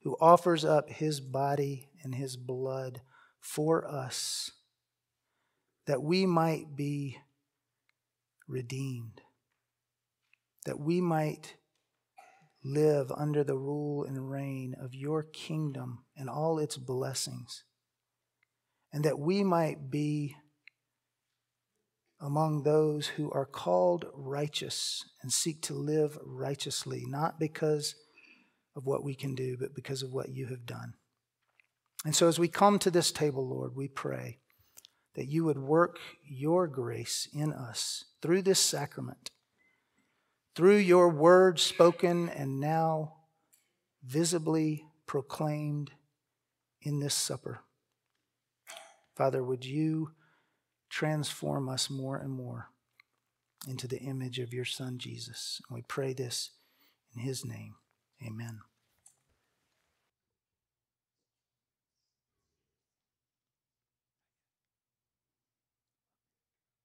who 0.02 0.16
offers 0.20 0.64
up 0.64 0.88
his 0.88 1.20
body 1.20 1.90
and 2.02 2.14
his 2.14 2.36
blood 2.36 3.02
for 3.40 3.86
us, 3.86 4.50
that 5.86 6.02
we 6.02 6.24
might 6.24 6.76
be 6.76 7.18
redeemed, 8.48 9.20
that 10.64 10.80
we 10.80 11.00
might 11.02 11.56
live 12.64 13.12
under 13.12 13.44
the 13.44 13.56
rule 13.56 14.04
and 14.04 14.30
reign 14.30 14.74
of 14.80 14.94
your 14.94 15.22
kingdom 15.22 16.04
and 16.16 16.30
all 16.30 16.58
its 16.58 16.76
blessings, 16.76 17.64
and 18.92 19.04
that 19.04 19.18
we 19.18 19.44
might 19.44 19.90
be 19.90 20.36
among 22.20 22.62
those 22.62 23.06
who 23.06 23.30
are 23.30 23.46
called 23.46 24.06
righteous 24.14 25.04
and 25.22 25.32
seek 25.32 25.62
to 25.62 25.74
live 25.74 26.18
righteously, 26.24 27.04
not 27.06 27.38
because 27.38 27.94
of 28.76 28.84
what 28.84 29.02
we 29.02 29.14
can 29.14 29.34
do, 29.34 29.56
but 29.58 29.74
because 29.74 30.02
of 30.02 30.12
what 30.12 30.28
you 30.28 30.46
have 30.46 30.66
done. 30.66 30.94
And 32.04 32.14
so, 32.14 32.28
as 32.28 32.38
we 32.38 32.48
come 32.48 32.78
to 32.80 32.90
this 32.90 33.12
table, 33.12 33.48
Lord, 33.48 33.72
we 33.74 33.88
pray 33.88 34.38
that 35.14 35.28
you 35.28 35.44
would 35.44 35.58
work 35.58 35.98
your 36.24 36.66
grace 36.66 37.28
in 37.32 37.52
us 37.52 38.04
through 38.22 38.42
this 38.42 38.60
sacrament 38.60 39.30
through 40.54 40.76
your 40.76 41.08
word 41.08 41.58
spoken 41.58 42.28
and 42.28 42.60
now 42.60 43.14
visibly 44.04 44.84
proclaimed 45.06 45.90
in 46.82 47.00
this 47.00 47.14
supper. 47.14 47.62
Father, 49.20 49.44
would 49.44 49.66
you 49.66 50.12
transform 50.88 51.68
us 51.68 51.90
more 51.90 52.16
and 52.16 52.32
more 52.32 52.70
into 53.68 53.86
the 53.86 53.98
image 53.98 54.38
of 54.38 54.54
your 54.54 54.64
Son, 54.64 54.96
Jesus? 54.96 55.60
And 55.68 55.76
we 55.76 55.82
pray 55.82 56.14
this 56.14 56.52
in 57.14 57.20
his 57.20 57.44
name. 57.44 57.74
Amen. 58.26 58.60